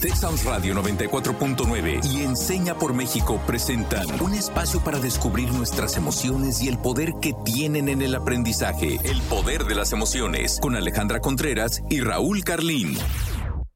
Texas 0.00 0.46
Radio 0.46 0.74
94.9 0.76 2.00
y 2.06 2.24
Enseña 2.24 2.74
por 2.74 2.94
México 2.94 3.38
presentan 3.46 4.06
un 4.22 4.32
espacio 4.32 4.80
para 4.82 4.98
descubrir 4.98 5.52
nuestras 5.52 5.98
emociones 5.98 6.62
y 6.62 6.68
el 6.68 6.78
poder 6.78 7.12
que 7.20 7.34
tienen 7.44 7.90
en 7.90 8.00
el 8.00 8.14
aprendizaje. 8.14 8.96
El 9.04 9.20
poder 9.28 9.64
de 9.64 9.74
las 9.74 9.92
emociones 9.92 10.58
con 10.62 10.74
Alejandra 10.74 11.20
Contreras 11.20 11.82
y 11.90 12.00
Raúl 12.00 12.42
Carlín. 12.44 12.96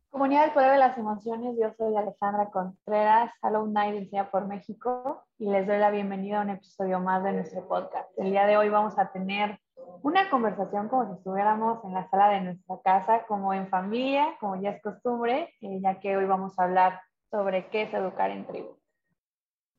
Comunidad 0.08 0.42
del 0.44 0.52
Poder 0.52 0.72
de 0.72 0.78
las 0.78 0.96
Emociones, 0.96 1.56
yo 1.60 1.74
soy 1.76 1.94
Alejandra 1.94 2.48
Contreras, 2.50 3.30
alumna 3.42 3.82
de 3.82 3.98
Enseña 3.98 4.30
por 4.30 4.46
México 4.46 5.24
y 5.38 5.50
les 5.50 5.66
doy 5.66 5.78
la 5.78 5.90
bienvenida 5.90 6.38
a 6.38 6.42
un 6.42 6.50
episodio 6.50 7.00
más 7.00 7.22
de 7.22 7.32
nuestro 7.32 7.68
podcast. 7.68 8.08
El 8.16 8.30
día 8.30 8.46
de 8.46 8.56
hoy 8.56 8.70
vamos 8.70 8.96
a 8.96 9.12
tener 9.12 9.58
una 10.02 10.30
conversación 10.30 10.88
como 10.88 11.06
si 11.06 11.18
estuviéramos 11.18 11.84
en 11.84 11.94
la 11.94 12.08
sala 12.10 12.30
de 12.30 12.40
nuestra 12.40 12.80
casa, 12.82 13.24
como 13.26 13.52
en 13.54 13.68
familia, 13.68 14.36
como 14.40 14.60
ya 14.60 14.70
es 14.70 14.82
costumbre, 14.82 15.54
eh, 15.60 15.80
ya 15.82 16.00
que 16.00 16.16
hoy 16.16 16.24
vamos 16.24 16.58
a 16.58 16.64
hablar 16.64 17.00
sobre 17.30 17.68
qué 17.68 17.82
es 17.82 17.94
educar 17.94 18.30
en 18.30 18.46
tribu. 18.46 18.76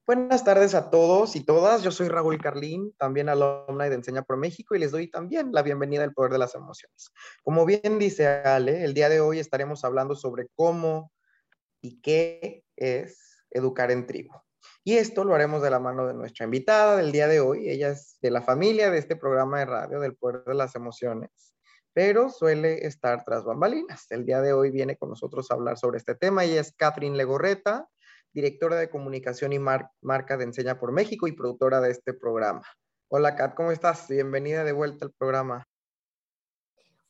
Buenas 0.08 0.44
tardes 0.44 0.76
a 0.76 0.92
todos 0.92 1.36
y 1.36 1.44
todas. 1.44 1.82
Yo 1.82 1.90
soy 1.90 2.10
Raúl 2.10 2.40
Carlín, 2.40 2.94
también 2.98 3.28
alumna 3.28 3.86
de 3.86 3.96
Enseña 3.96 4.22
por 4.22 4.38
México 4.38 4.76
y 4.76 4.80
les 4.80 4.92
doy 4.92 5.10
también 5.10 5.52
la 5.52 5.64
bienvenida 5.64 6.04
al 6.04 6.14
poder 6.14 6.32
de 6.32 6.38
las 6.38 6.54
emociones. 6.54 7.12
Como 7.44 7.66
bien 7.66 7.98
dice 7.98 8.28
Ale, 8.28 8.84
el 8.84 8.94
día 8.94 9.10
de 9.10 9.20
hoy 9.20 9.40
estaremos 9.40 9.84
hablando 9.84 10.16
sobre 10.16 10.48
cómo 10.54 11.12
y 11.82 12.02
qué 12.02 12.64
es 12.76 13.44
educar 13.50 13.90
en 13.90 14.06
tribu. 14.06 14.34
Y 14.88 14.98
esto 14.98 15.24
lo 15.24 15.34
haremos 15.34 15.64
de 15.64 15.72
la 15.72 15.80
mano 15.80 16.06
de 16.06 16.14
nuestra 16.14 16.46
invitada 16.46 16.96
del 16.96 17.12
día 17.12 17.28
de 17.28 17.40
hoy. 17.40 17.72
Ella 17.72 17.90
es 17.90 18.20
de 18.22 18.30
la 18.30 18.44
familia 18.44 18.92
de 18.92 19.00
este 19.00 19.16
programa 19.16 19.58
de 19.58 19.66
radio 19.66 20.00
del 20.00 20.16
Poder 20.16 20.44
de 20.46 20.54
las 20.54 20.76
Emociones, 20.76 21.56
pero 21.92 22.30
suele 22.30 22.86
estar 22.86 23.26
tras 23.26 23.44
bambalinas. 23.44 24.06
El 24.12 24.28
día 24.28 24.42
de 24.42 24.54
hoy 24.54 24.70
viene 24.70 24.96
con 24.96 25.10
nosotros 25.10 25.50
a 25.50 25.56
hablar 25.56 25.80
sobre 25.80 25.98
este 25.98 26.14
tema. 26.14 26.44
Ella 26.44 26.62
es 26.62 26.72
Catherine 26.72 27.18
Legorreta, 27.18 27.90
directora 28.32 28.76
de 28.76 28.92
comunicación 28.92 29.54
y 29.54 29.60
marca 29.60 30.38
de 30.38 30.44
Enseña 30.44 30.80
por 30.80 30.92
México 30.92 31.26
y 31.28 31.32
productora 31.32 31.82
de 31.82 31.90
este 31.90 32.14
programa. 32.14 32.62
Hola 33.08 33.36
Kat, 33.36 33.56
¿cómo 33.56 33.72
estás? 33.72 34.08
Bienvenida 34.08 34.64
de 34.64 34.72
vuelta 34.72 35.06
al 35.06 35.14
programa. 35.14 35.66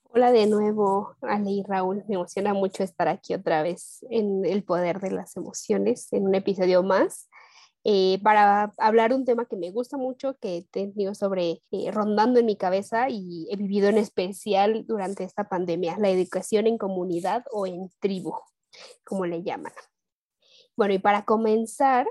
Hola 0.04 0.32
de 0.32 0.48
nuevo, 0.48 1.18
Ale 1.20 1.52
y 1.52 1.64
Raúl. 1.64 2.06
Me 2.08 2.16
emociona 2.16 2.54
mucho 2.54 2.84
estar 2.84 3.10
aquí 3.10 3.34
otra 3.34 3.64
vez 3.64 4.00
en 4.10 4.46
El 4.46 4.64
Poder 4.64 5.02
de 5.02 5.12
las 5.12 5.36
Emociones, 5.36 6.14
en 6.14 6.26
un 6.26 6.36
episodio 6.36 6.82
más. 6.84 7.28
Eh, 7.88 8.20
para 8.24 8.74
hablar 8.80 9.14
un 9.14 9.26
tema 9.26 9.46
que 9.46 9.56
me 9.56 9.70
gusta 9.70 9.96
mucho, 9.96 10.40
que 10.40 10.58
he 10.58 10.64
tenido 10.64 11.14
sobre 11.14 11.62
eh, 11.70 11.92
rondando 11.92 12.40
en 12.40 12.48
mi 12.48 12.56
cabeza 12.56 13.10
y 13.12 13.48
he 13.52 13.58
vivido 13.58 13.90
en 13.90 14.00
especial 14.00 14.88
durante 14.88 15.24
esta 15.24 15.48
pandemia, 15.50 15.96
la 16.00 16.10
educación 16.10 16.66
en 16.66 16.80
comunidad 16.80 17.46
o 17.52 17.68
en 17.68 17.92
tribu, 18.00 18.34
como 19.04 19.28
le 19.28 19.44
llaman. 19.44 19.72
Bueno, 20.76 20.96
y 20.96 21.00
para 21.00 21.26
comenzar, 21.26 22.08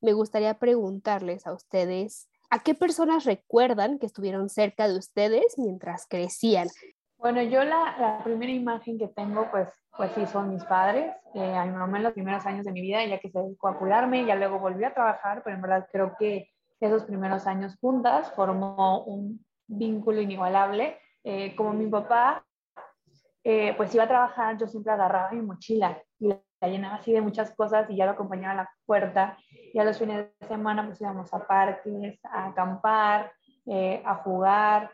me 0.00 0.14
gustaría 0.14 0.58
preguntarles 0.58 1.46
a 1.46 1.52
ustedes, 1.52 2.30
¿a 2.48 2.62
qué 2.62 2.74
personas 2.74 3.26
recuerdan 3.26 3.98
que 3.98 4.06
estuvieron 4.06 4.48
cerca 4.48 4.88
de 4.88 4.96
ustedes 4.96 5.58
mientras 5.58 6.06
crecían? 6.08 6.68
Bueno, 7.20 7.42
yo 7.42 7.62
la, 7.64 7.96
la, 7.98 8.24
primera 8.24 8.50
imagen 8.50 8.98
que 8.98 9.08
tengo, 9.08 9.50
pues, 9.50 9.68
pues 9.94 10.10
sí, 10.12 10.24
son 10.24 10.54
mis 10.54 10.64
padres. 10.64 11.14
Eh, 11.34 11.54
a 11.54 11.66
mi 11.66 11.72
mamá 11.76 11.98
en 11.98 12.04
los 12.04 12.14
primeros 12.14 12.46
años 12.46 12.64
de 12.64 12.72
mi 12.72 12.80
vida, 12.80 13.04
ya 13.04 13.18
que 13.18 13.28
se 13.28 13.38
dedicó 13.38 13.68
a 13.68 13.78
cuidarme, 13.78 14.24
ya 14.24 14.36
luego 14.36 14.58
volvió 14.58 14.86
a 14.86 14.94
trabajar, 14.94 15.42
pero 15.44 15.54
en 15.54 15.60
verdad 15.60 15.86
creo 15.92 16.16
que 16.18 16.48
esos 16.80 17.04
primeros 17.04 17.46
años 17.46 17.76
juntas 17.78 18.32
formó 18.32 19.04
un 19.04 19.44
vínculo 19.66 20.22
inigualable. 20.22 20.96
Eh, 21.22 21.54
como 21.56 21.74
mi 21.74 21.86
papá, 21.88 22.42
eh, 23.44 23.74
pues 23.76 23.94
iba 23.94 24.04
a 24.04 24.08
trabajar, 24.08 24.56
yo 24.56 24.66
siempre 24.66 24.94
agarraba 24.94 25.30
mi 25.32 25.42
mochila 25.42 26.02
y 26.18 26.28
la 26.28 26.68
llenaba 26.68 26.94
así 26.94 27.12
de 27.12 27.20
muchas 27.20 27.54
cosas 27.54 27.90
y 27.90 27.96
ya 27.96 28.06
lo 28.06 28.12
acompañaba 28.12 28.52
a 28.52 28.62
la 28.62 28.70
puerta. 28.86 29.36
Y 29.74 29.78
a 29.78 29.84
los 29.84 29.98
fines 29.98 30.26
de 30.40 30.46
semana 30.46 30.86
pues 30.86 30.98
íbamos 31.02 31.34
a 31.34 31.46
parques, 31.46 32.18
a 32.24 32.46
acampar, 32.46 33.30
a 34.04 34.14
jugar 34.24 34.90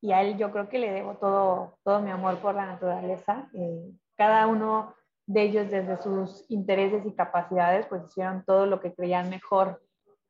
y 0.00 0.12
a 0.12 0.22
él 0.22 0.36
yo 0.38 0.50
creo 0.50 0.68
que 0.68 0.78
le 0.78 0.92
debo 0.92 1.14
todo, 1.16 1.78
todo 1.84 2.00
mi 2.00 2.10
amor 2.10 2.38
por 2.38 2.54
la 2.54 2.66
naturaleza. 2.66 3.48
Eh, 3.52 3.90
cada 4.16 4.46
uno 4.46 4.94
de 5.26 5.42
ellos 5.42 5.70
desde 5.70 6.00
sus 6.00 6.44
intereses 6.48 7.04
y 7.04 7.14
capacidades 7.14 7.86
pues 7.86 8.02
hicieron 8.06 8.44
todo 8.44 8.66
lo 8.66 8.80
que 8.80 8.94
creían 8.94 9.28
mejor. 9.28 9.82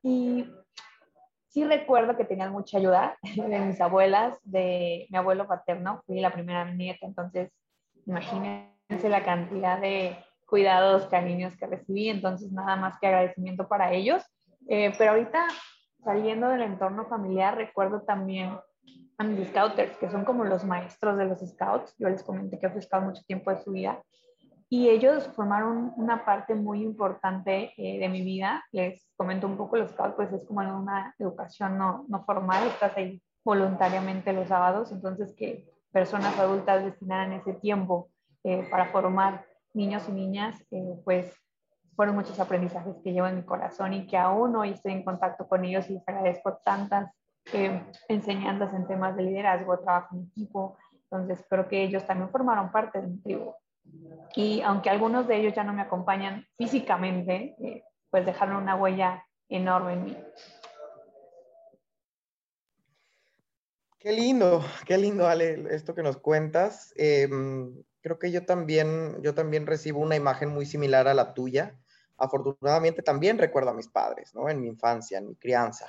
Y 0.03 0.51
sí 1.49 1.65
recuerdo 1.65 2.17
que 2.17 2.25
tenían 2.25 2.53
mucha 2.53 2.79
ayuda 2.79 3.17
de 3.23 3.59
mis 3.61 3.81
abuelas, 3.81 4.39
de 4.43 5.07
mi 5.11 5.19
abuelo 5.19 5.47
paterno, 5.47 6.03
fui 6.07 6.21
la 6.21 6.33
primera 6.33 6.65
nieta, 6.71 7.07
entonces 7.07 7.51
imagínense 8.07 9.09
la 9.09 9.25
cantidad 9.25 9.79
de 9.81 10.17
cuidados, 10.47 11.07
cariños 11.07 11.55
que 11.57 11.67
recibí, 11.67 12.09
entonces 12.09 12.51
nada 12.51 12.75
más 12.77 12.99
que 12.99 13.07
agradecimiento 13.07 13.69
para 13.69 13.93
ellos. 13.93 14.23
Eh, 14.67 14.93
pero 14.97 15.13
ahorita 15.13 15.47
saliendo 16.03 16.49
del 16.49 16.63
entorno 16.63 17.07
familiar, 17.07 17.57
recuerdo 17.57 18.03
también 18.03 18.59
a 19.19 19.25
mis 19.25 19.49
scouters, 19.49 19.97
que 19.97 20.11
son 20.11 20.25
como 20.25 20.45
los 20.45 20.65
maestros 20.65 21.19
de 21.19 21.27
los 21.27 21.41
scouts. 21.41 21.95
Yo 21.99 22.09
les 22.09 22.23
comenté 22.23 22.59
que 22.59 22.71
fui 22.71 22.81
scout 22.81 23.03
mucho 23.03 23.23
tiempo 23.27 23.51
de 23.51 23.59
su 23.63 23.73
vida. 23.73 24.01
Y 24.71 24.89
ellos 24.89 25.27
formaron 25.35 25.93
una 25.97 26.25
parte 26.25 26.55
muy 26.55 26.83
importante 26.83 27.73
eh, 27.77 27.99
de 27.99 28.09
mi 28.09 28.23
vida. 28.23 28.65
Les 28.71 29.11
comento 29.17 29.47
un 29.47 29.57
poco, 29.57 29.77
los 29.77 29.91
scouts 29.91 30.15
pues 30.15 30.33
es 30.33 30.45
como 30.45 30.61
una 30.61 31.15
educación 31.19 31.79
no, 31.79 32.05
no 32.09 32.25
formal, 32.25 32.67
estás 32.67 32.97
ahí 32.97 33.21
voluntariamente 33.45 34.33
los 34.33 34.49
sábados, 34.49 34.93
entonces 34.93 35.35
que 35.35 35.67
personas 35.91 36.39
adultas 36.39 36.85
destinaran 36.85 37.33
ese 37.33 37.55
tiempo 37.55 38.11
eh, 38.45 38.69
para 38.71 38.87
formar 38.87 39.47
niños 39.73 40.07
y 40.09 40.13
niñas, 40.13 40.63
eh, 40.71 41.01
pues 41.05 41.35
fueron 41.97 42.15
muchos 42.15 42.39
aprendizajes 42.39 42.97
que 43.03 43.13
llevo 43.13 43.27
en 43.27 43.37
mi 43.37 43.43
corazón 43.43 43.95
y 43.95 44.07
que 44.07 44.17
aún 44.17 44.55
hoy 44.55 44.71
estoy 44.71 44.93
en 44.93 45.03
contacto 45.03 45.49
con 45.49 45.65
ellos 45.65 45.89
y 45.89 45.95
les 45.95 46.07
agradezco 46.07 46.61
tantas 46.65 47.11
eh, 47.53 47.83
enseñanzas 48.09 48.75
en 48.75 48.87
temas 48.87 49.17
de 49.17 49.23
liderazgo, 49.23 49.79
trabajo 49.79 50.17
en 50.17 50.29
equipo. 50.31 50.77
Entonces, 51.11 51.45
creo 51.49 51.69
que 51.69 51.83
ellos 51.83 52.07
también 52.07 52.31
formaron 52.31 52.71
parte 52.71 53.01
de 53.01 53.07
mi 53.07 53.19
tribu. 53.19 53.55
Y 54.35 54.61
aunque 54.63 54.91
algunos 54.91 55.27
de 55.27 55.37
ellos 55.37 55.55
ya 55.55 55.65
no 55.65 55.73
me 55.73 55.83
acompañan 55.83 56.45
físicamente, 56.57 57.57
eh, 57.61 57.83
pues 58.11 58.27
dejaron 58.27 58.57
una 58.57 58.77
huella 58.77 59.25
enorme 59.49 59.95
en 59.95 60.05
mí. 60.05 60.17
Qué 63.99 64.13
lindo, 64.13 64.65
qué 64.87 64.97
lindo, 64.97 65.27
Ale, 65.27 65.65
esto 65.71 65.95
que 65.95 66.05
nos 66.05 66.19
cuentas. 66.19 66.93
Em, 66.97 67.83
creo 68.01 68.19
que 68.19 68.31
yo 68.31 68.47
también, 68.47 69.21
yo 69.23 69.35
también 69.35 69.67
recibo 69.67 70.01
una 70.01 70.15
imagen 70.15 70.51
muy 70.51 70.67
similar 70.67 71.09
a 71.09 71.15
la 71.15 71.35
tuya. 71.35 71.77
Afortunadamente 72.17 73.03
también 73.03 73.39
recuerdo 73.39 73.71
a 73.71 73.75
mis 73.75 73.89
padres, 73.89 74.35
¿no? 74.35 74.49
En 74.49 74.61
mi 74.61 74.69
infancia, 74.69 75.19
en 75.19 75.29
mi 75.29 75.35
crianza. 75.35 75.89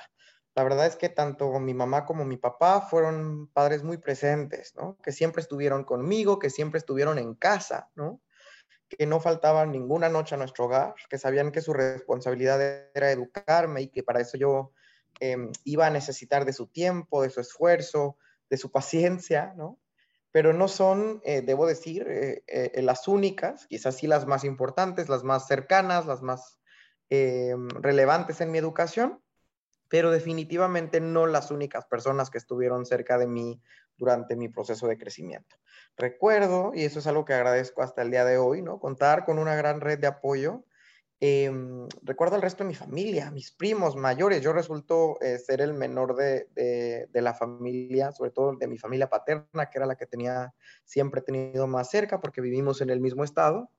La 0.54 0.64
verdad 0.64 0.86
es 0.86 0.96
que 0.96 1.08
tanto 1.08 1.58
mi 1.60 1.74
mamá 1.74 2.04
como 2.04 2.24
mi 2.24 2.36
papá 2.36 2.80
fueron 2.80 3.48
padres 3.52 3.84
muy 3.84 3.98
presentes, 3.98 4.74
¿no? 4.74 4.96
Que 5.02 5.12
siempre 5.12 5.42
estuvieron 5.42 5.84
conmigo, 5.84 6.38
que 6.38 6.50
siempre 6.50 6.78
estuvieron 6.78 7.18
en 7.18 7.34
casa, 7.34 7.90
¿no? 7.94 8.20
Que 8.88 9.06
no 9.06 9.20
faltaban 9.20 9.70
ninguna 9.70 10.08
noche 10.08 10.34
a 10.34 10.38
nuestro 10.38 10.64
hogar, 10.64 10.94
que 11.08 11.18
sabían 11.18 11.52
que 11.52 11.60
su 11.60 11.72
responsabilidad 11.72 12.60
era 12.94 13.12
educarme 13.12 13.82
y 13.82 13.88
que 13.88 14.02
para 14.02 14.20
eso 14.20 14.36
yo 14.36 14.72
em, 15.20 15.52
iba 15.64 15.86
a 15.86 15.90
necesitar 15.90 16.44
de 16.44 16.52
su 16.52 16.66
tiempo, 16.66 17.22
de 17.22 17.30
su 17.30 17.40
esfuerzo, 17.40 18.16
de 18.48 18.56
su 18.56 18.72
paciencia, 18.72 19.54
¿no? 19.56 19.78
Pero 20.32 20.52
no 20.52 20.66
son, 20.66 21.20
eh, 21.24 21.42
debo 21.42 21.66
decir, 21.66 22.06
eh, 22.08 22.42
eh, 22.48 22.82
las 22.82 23.06
únicas, 23.06 23.66
quizás 23.68 23.96
sí 23.96 24.08
las 24.08 24.26
más 24.26 24.42
importantes, 24.44 25.08
las 25.08 25.22
más 25.22 25.46
cercanas, 25.46 26.06
las 26.06 26.22
más 26.22 26.58
em, 27.08 27.68
relevantes 27.68 28.40
en 28.40 28.50
mi 28.50 28.58
educación, 28.58 29.20
pero 29.90 30.12
definitivamente 30.12 31.00
no 31.00 31.26
las 31.26 31.50
únicas 31.50 31.84
personas 31.84 32.30
que 32.30 32.38
estuvieron 32.38 32.86
cerca 32.86 33.18
de 33.18 33.26
mí 33.26 33.60
durante 33.98 34.36
mi 34.36 34.48
proceso 34.48 34.86
de 34.86 34.96
crecimiento. 34.96 35.56
Recuerdo, 35.96 36.70
y 36.72 36.84
eso 36.84 37.00
es 37.00 37.08
algo 37.08 37.24
que 37.24 37.34
agradezco 37.34 37.82
hasta 37.82 38.02
el 38.02 38.10
día 38.12 38.24
de 38.24 38.38
hoy, 38.38 38.62
¿no? 38.62 38.78
Contar 38.78 39.24
con 39.24 39.38
una 39.38 39.56
gran 39.56 39.80
red 39.80 39.98
de 39.98 40.06
apoyo. 40.06 40.64
Em, 41.18 41.88
recuerdo 42.02 42.36
al 42.36 42.42
resto 42.42 42.62
de 42.62 42.68
mi 42.68 42.74
familia, 42.76 43.32
mis 43.32 43.50
primos 43.50 43.96
mayores. 43.96 44.40
Yo 44.42 44.52
resulto 44.52 45.20
eh, 45.20 45.38
ser 45.38 45.60
el 45.60 45.74
menor 45.74 46.14
de, 46.14 46.46
de, 46.54 47.20
la 47.20 47.34
familia, 47.34 48.12
sobre 48.12 48.30
todo 48.30 48.56
de 48.56 48.68
mi 48.68 48.78
familia 48.78 49.10
paterna, 49.10 49.68
que 49.70 49.78
era 49.78 49.86
la 49.86 49.96
que 49.96 50.06
tenía, 50.06 50.54
siempre 50.84 51.20
tenido 51.20 51.66
más 51.66 51.90
cerca 51.90 52.20
porque 52.20 52.40
vivimos 52.40 52.80
en 52.80 52.90
el 52.90 53.00
mismo 53.00 53.24
estado. 53.24 53.70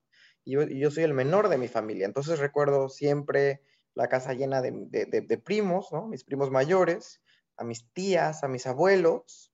Y 0.44 0.78
yo 0.78 0.92
soy 0.92 1.04
el 1.06 1.14
menor 1.14 1.48
de 1.48 1.58
mi 1.58 1.70
familia. 1.70 2.06
Entonces 2.06 2.38
recuerdo 2.40 2.90
siempre 2.90 3.62
la 3.94 4.08
casa 4.08 4.34
llena 4.34 4.62
de, 4.62 5.42
primos, 5.44 5.92
¿no? 5.92 6.08
Mis 6.08 6.24
primos 6.24 6.52
mayores, 6.52 7.22
a 7.58 7.64
mis 7.64 7.92
tías, 7.94 8.44
a 8.44 8.48
mis 8.48 8.68
abuelos, 8.68 9.54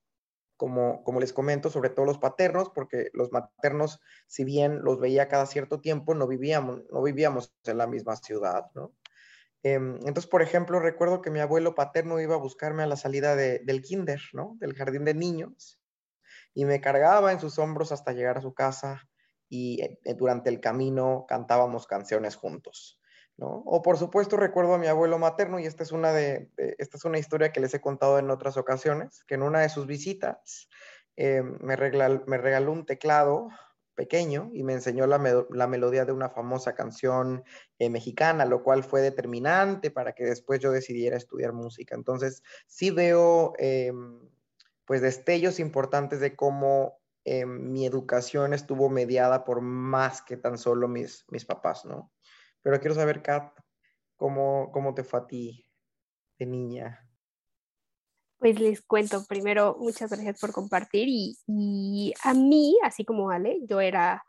como, 0.55 1.03
como 1.03 1.19
les 1.19 1.33
comento, 1.33 1.69
sobre 1.69 1.89
todo 1.89 2.05
los 2.05 2.17
paternos, 2.17 2.69
porque 2.69 3.09
los 3.13 3.31
maternos, 3.31 3.99
si 4.27 4.43
bien 4.43 4.81
los 4.83 4.99
veía 4.99 5.27
cada 5.27 5.45
cierto 5.45 5.79
tiempo, 5.81 6.15
no 6.15 6.27
vivíamos, 6.27 6.83
no 6.91 7.03
vivíamos 7.03 7.53
en 7.65 7.77
la 7.77 7.87
misma 7.87 8.15
ciudad. 8.15 8.65
Em, 9.63 9.95
entonces, 10.05 10.27
por 10.27 10.41
ejemplo, 10.41 10.79
recuerdo 10.79 11.21
que 11.21 11.29
mi 11.29 11.39
abuelo 11.39 11.75
paterno 11.75 12.19
iba 12.19 12.35
a 12.35 12.39
buscarme 12.39 12.83
a 12.83 12.87
la 12.87 12.95
salida 12.95 13.35
del 13.35 13.81
kinder. 13.81 14.21
Del 14.59 14.73
jardín 14.73 15.05
de 15.05 15.13
niños, 15.13 15.79
y 16.57 16.65
me 16.65 16.81
cargaba 16.81 17.31
en 17.31 17.39
sus 17.39 17.59
hombros 17.59 17.91
hasta 17.91 18.13
llegar 18.13 18.39
a 18.39 18.41
su 18.41 18.55
casa 18.55 19.07
y 19.47 19.79
eh, 19.81 19.99
durante 20.15 20.49
el 20.49 20.59
camino 20.59 21.25
cantábamos 21.27 21.85
canciones 21.85 22.35
juntos. 22.35 22.96
¿No? 23.37 23.63
O 23.65 23.81
por 23.81 23.97
supuesto 23.97 24.35
recuerdo 24.35 24.73
a 24.73 24.77
mi 24.79 24.87
abuelo 24.87 25.19
materno 25.19 25.59
y 25.59 25.65
esta 25.65 25.83
es 25.83 25.91
una 25.91 26.11
de, 26.11 26.49
esta 26.77 26.97
es 26.97 27.05
una 27.05 27.19
historia 27.19 27.51
que 27.51 27.59
les 27.59 27.73
he 27.73 27.81
contado 27.81 28.19
en 28.19 28.29
otras 28.31 28.57
ocasiones, 28.57 29.23
que 29.25 29.35
en 29.35 29.43
una 29.43 29.61
de 29.61 29.69
sus 29.69 29.85
visitas 29.85 30.69
eh, 31.15 31.43
me, 31.43 31.77
me 31.77 32.37
regaló 32.37 32.71
un 32.71 32.85
teclado 32.85 33.49
pequeño 33.95 34.51
y 34.53 34.63
me 34.63 34.73
enseñó 34.73 35.07
la, 35.07 35.17
melodía 35.67 36.05
de 36.05 36.11
una 36.11 36.29
famosa 36.29 36.75
canción 36.75 37.43
eh, 37.79 37.89
mexicana, 37.89 38.45
lo 38.45 38.63
cual 38.63 38.83
fue 38.83 39.01
determinante 39.01 39.89
para 39.91 40.13
que 40.13 40.23
después 40.23 40.59
yo 40.59 40.71
decidiera 40.71 41.17
estudiar 41.17 41.53
música. 41.53 41.95
Entonces, 41.95 42.43
sí 42.67 42.91
veo 42.91 43.53
em, 43.57 44.19
pues 44.85 45.01
destellos 45.01 45.59
importantes 45.59 46.19
de 46.19 46.35
cómo 46.35 46.99
mi 47.45 47.85
educación 47.85 48.53
estuvo 48.53 48.89
mediada 48.89 49.43
por 49.43 49.59
más 49.59 50.21
que 50.21 50.37
tan 50.37 50.57
solo 50.57 50.87
mis, 50.87 51.25
mis 51.27 51.43
papás, 51.43 51.83
¿no? 51.83 52.09
Pero 52.67 52.81
quiero 52.81 52.95
saber, 52.95 53.21
Kat, 53.21 53.57
¿cómo, 54.17 54.71
cómo 54.73 54.93
te 54.93 55.05
fue 55.05 55.21
a 55.21 55.25
ti 55.25 55.71
de 56.37 56.45
niña? 56.45 57.09
Pues 58.39 58.59
les 58.59 58.81
cuento 58.81 59.23
primero, 59.25 59.77
muchas 59.79 60.11
gracias 60.11 60.37
por 60.41 60.51
compartir 60.51 61.07
y, 61.07 62.13
a 62.25 62.33
mí, 62.33 62.77
así 62.83 63.05
como 63.05 63.31
Ale, 63.31 63.59
yo 63.69 63.79
era, 63.79 64.21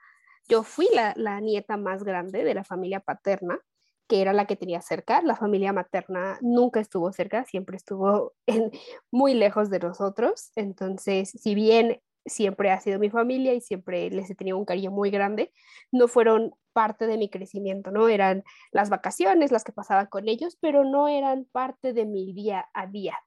yo 0.48 0.62
fui 0.62 0.86
la, 0.94 1.40
nieta 1.40 1.76
más 1.76 2.04
grande 2.04 2.44
de 2.44 2.54
la 2.54 2.62
familia 2.62 3.00
paterna, 3.00 3.58
que 4.06 4.22
era 4.22 4.32
la 4.32 4.46
que 4.46 4.54
tenía 4.54 4.82
cerca. 4.82 5.20
La 5.20 5.34
familia 5.34 5.72
materna 5.72 6.38
nunca 6.40 6.78
estuvo 6.78 7.10
cerca, 7.12 7.44
siempre 7.44 7.76
estuvo 7.76 8.34
muy 9.10 9.34
lejos 9.34 9.68
de 9.68 9.80
nosotros. 9.80 10.52
Entonces, 10.54 11.30
si 11.30 11.56
bien 11.56 12.00
siempre 12.24 12.70
ha 12.70 12.80
sido 12.80 13.00
mi 13.00 13.10
familia 13.10 13.52
y 13.54 13.60
siempre 13.60 14.10
les 14.10 14.30
he 14.30 14.36
tenido 14.36 14.58
un 14.58 14.64
cariño 14.64 14.92
muy 14.92 15.10
grande, 15.10 15.52
no 15.90 16.06
fueron 16.06 16.52
parte 16.78 17.08
de 17.08 17.18
mi 17.18 17.28
crecimiento, 17.28 17.90
¿no? 17.90 18.08
Eran 18.08 18.44
las 18.70 18.88
vacaciones 18.88 19.50
las 19.50 19.64
que 19.64 19.72
pasaba 19.72 20.06
con 20.06 20.28
ellos, 20.28 20.56
pero 20.60 20.84
no 20.84 21.08
eran 21.08 21.44
parte 21.50 21.92
de 21.92 22.06
mi 22.06 22.32
día 22.32 22.68
a 22.72 22.86
día. 22.86 23.18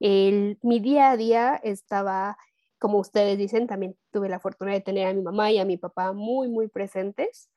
Mi 0.00 0.80
día 0.80 1.10
a 1.10 1.16
día 1.18 1.60
estaba, 1.62 2.38
como 2.78 2.98
ustedes 3.00 3.36
dicen, 3.36 3.66
también 3.66 3.94
tuve 4.10 4.30
la 4.30 4.40
fortuna 4.40 4.72
de 4.72 4.80
tener 4.80 5.06
a 5.06 5.12
mi 5.12 5.20
mamá 5.20 5.52
y 5.52 5.58
a 5.58 5.66
mi 5.66 5.76
papá 5.76 6.14
muy, 6.14 6.48
muy 6.48 6.68
presentes, 6.68 7.50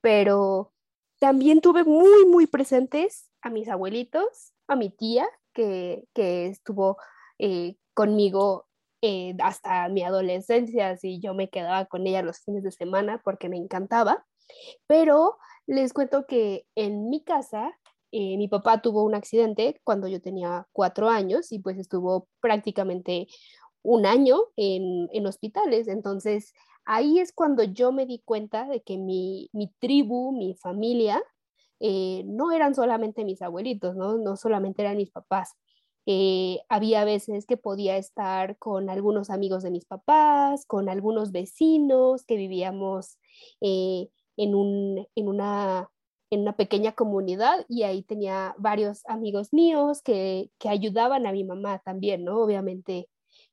pero 0.00 0.72
también 1.18 1.60
tuve 1.60 1.82
muy, 1.82 2.24
muy 2.26 2.46
presentes 2.46 3.28
a 3.40 3.50
mis 3.50 3.68
abuelitos, 3.68 4.52
a 4.68 4.76
mi 4.76 4.88
tía, 4.90 5.26
que, 5.52 6.04
que 6.14 6.46
estuvo 6.46 6.96
eh, 7.40 7.74
conmigo 7.92 8.68
eh, 9.02 9.34
hasta 9.42 9.88
mi 9.88 10.04
adolescencia, 10.04 10.90
así 10.90 11.18
yo 11.18 11.34
me 11.34 11.50
quedaba 11.50 11.86
con 11.86 12.06
ella 12.06 12.22
los 12.22 12.38
fines 12.38 12.62
de 12.62 12.70
semana 12.70 13.20
porque 13.24 13.48
me 13.48 13.56
encantaba, 13.56 14.24
pero 14.86 15.38
les 15.66 15.92
cuento 15.92 16.26
que 16.26 16.66
en 16.74 17.08
mi 17.08 17.22
casa 17.22 17.72
eh, 18.12 18.36
mi 18.36 18.46
papá 18.46 18.82
tuvo 18.82 19.04
un 19.04 19.14
accidente 19.14 19.80
cuando 19.84 20.06
yo 20.06 20.20
tenía 20.20 20.68
cuatro 20.72 21.08
años 21.08 21.50
y 21.50 21.58
pues 21.58 21.78
estuvo 21.78 22.28
prácticamente 22.40 23.26
un 23.82 24.04
año 24.06 24.38
en, 24.56 25.26
hospitales. 25.26 25.88
Entonces 25.88 26.52
ahí 26.84 27.20
es 27.20 27.32
cuando 27.32 27.64
yo 27.64 27.90
me 27.90 28.06
di 28.06 28.20
cuenta 28.24 28.66
de 28.66 28.82
que 28.82 28.98
mi, 28.98 29.50
tribu, 29.78 30.32
mi 30.32 30.54
familia, 30.54 31.22
eh, 31.80 32.22
no 32.26 32.52
eran 32.52 32.74
solamente 32.74 33.24
mis 33.24 33.42
abuelitos, 33.42 33.96
¿no? 33.96 34.18
no 34.18 34.36
solamente 34.36 34.82
eran 34.82 34.98
mis 34.98 35.10
papás. 35.10 35.56
Eh, 36.04 36.60
había 36.68 37.04
veces 37.04 37.46
que 37.46 37.56
podía 37.56 37.96
estar 37.96 38.58
con 38.58 38.90
algunos 38.90 39.30
amigos 39.30 39.62
de 39.62 39.70
mis 39.70 39.86
papás, 39.86 40.66
con 40.66 40.88
algunos 40.88 41.32
vecinos 41.32 42.24
que 42.24 42.36
vivíamos 42.36 43.18
en, 44.36 45.06
en 45.14 45.28
una 45.28 45.88
en 46.32 46.40
una 46.40 46.56
pequeña 46.56 46.92
comunidad 46.92 47.66
y 47.68 47.82
ahí 47.82 48.02
tenía 48.02 48.54
varios 48.56 49.04
amigos 49.06 49.52
míos 49.52 50.00
que, 50.00 50.50
que 50.58 50.70
ayudaban 50.70 51.26
a 51.26 51.32
mi 51.32 51.44
mamá 51.44 51.80
también, 51.80 52.24
¿no? 52.24 52.40
Obviamente 52.40 53.10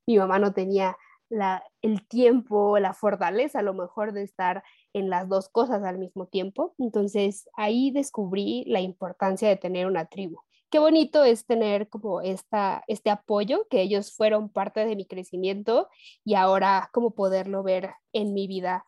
mi 0.08 0.18
mamá 0.18 0.40
no 0.40 0.54
tenía 0.54 0.96
la, 1.28 1.62
el 1.82 2.08
tiempo, 2.08 2.80
la 2.80 2.94
fortaleza 2.94 3.60
a 3.60 3.64
lo 3.64 3.74
mejor 3.74 4.14
de 4.14 4.24
estar 4.24 4.64
en 4.94 5.10
las 5.10 5.28
dos 5.28 5.50
cosas 5.50 5.84
al 5.84 5.98
mismo 5.98 6.28
tiempo. 6.28 6.74
Entonces 6.78 7.50
ahí 7.58 7.92
descubrí 7.92 8.64
la 8.66 8.80
importancia 8.80 9.50
de 9.50 9.58
tener 9.58 9.86
una 9.86 10.06
tribu. 10.06 10.40
Qué 10.72 10.80
bonito 10.80 11.24
es 11.26 11.46
tener 11.46 11.90
como 11.90 12.22
esta, 12.22 12.84
este 12.88 13.10
apoyo, 13.10 13.68
que 13.70 13.82
ellos 13.82 14.16
fueron 14.16 14.50
parte 14.50 14.86
de 14.86 14.96
mi 14.96 15.06
crecimiento 15.06 15.90
y 16.24 16.36
ahora 16.36 16.90
como 16.94 17.12
poderlo 17.12 17.62
ver 17.62 17.92
en 18.14 18.34
mi 18.34 18.48
vida, 18.48 18.86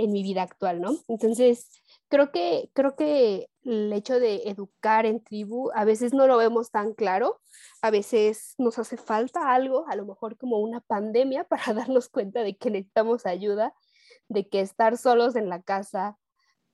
en 0.00 0.12
mi 0.12 0.22
vida 0.22 0.42
actual, 0.42 0.80
¿no? 0.80 0.96
Entonces, 1.08 1.68
creo 2.08 2.32
que, 2.32 2.70
creo 2.72 2.96
que 2.96 3.48
el 3.64 3.92
hecho 3.92 4.18
de 4.18 4.48
educar 4.48 5.04
en 5.04 5.22
tribu 5.22 5.70
a 5.74 5.84
veces 5.84 6.14
no 6.14 6.26
lo 6.26 6.38
vemos 6.38 6.70
tan 6.70 6.94
claro, 6.94 7.40
a 7.82 7.90
veces 7.90 8.54
nos 8.56 8.78
hace 8.78 8.96
falta 8.96 9.52
algo, 9.52 9.86
a 9.88 9.96
lo 9.96 10.06
mejor 10.06 10.38
como 10.38 10.58
una 10.58 10.80
pandemia 10.80 11.44
para 11.48 11.74
darnos 11.74 12.08
cuenta 12.08 12.42
de 12.42 12.56
que 12.56 12.70
necesitamos 12.70 13.26
ayuda, 13.26 13.74
de 14.28 14.48
que 14.48 14.60
estar 14.60 14.96
solos 14.96 15.36
en 15.36 15.48
la 15.48 15.62
casa 15.62 16.18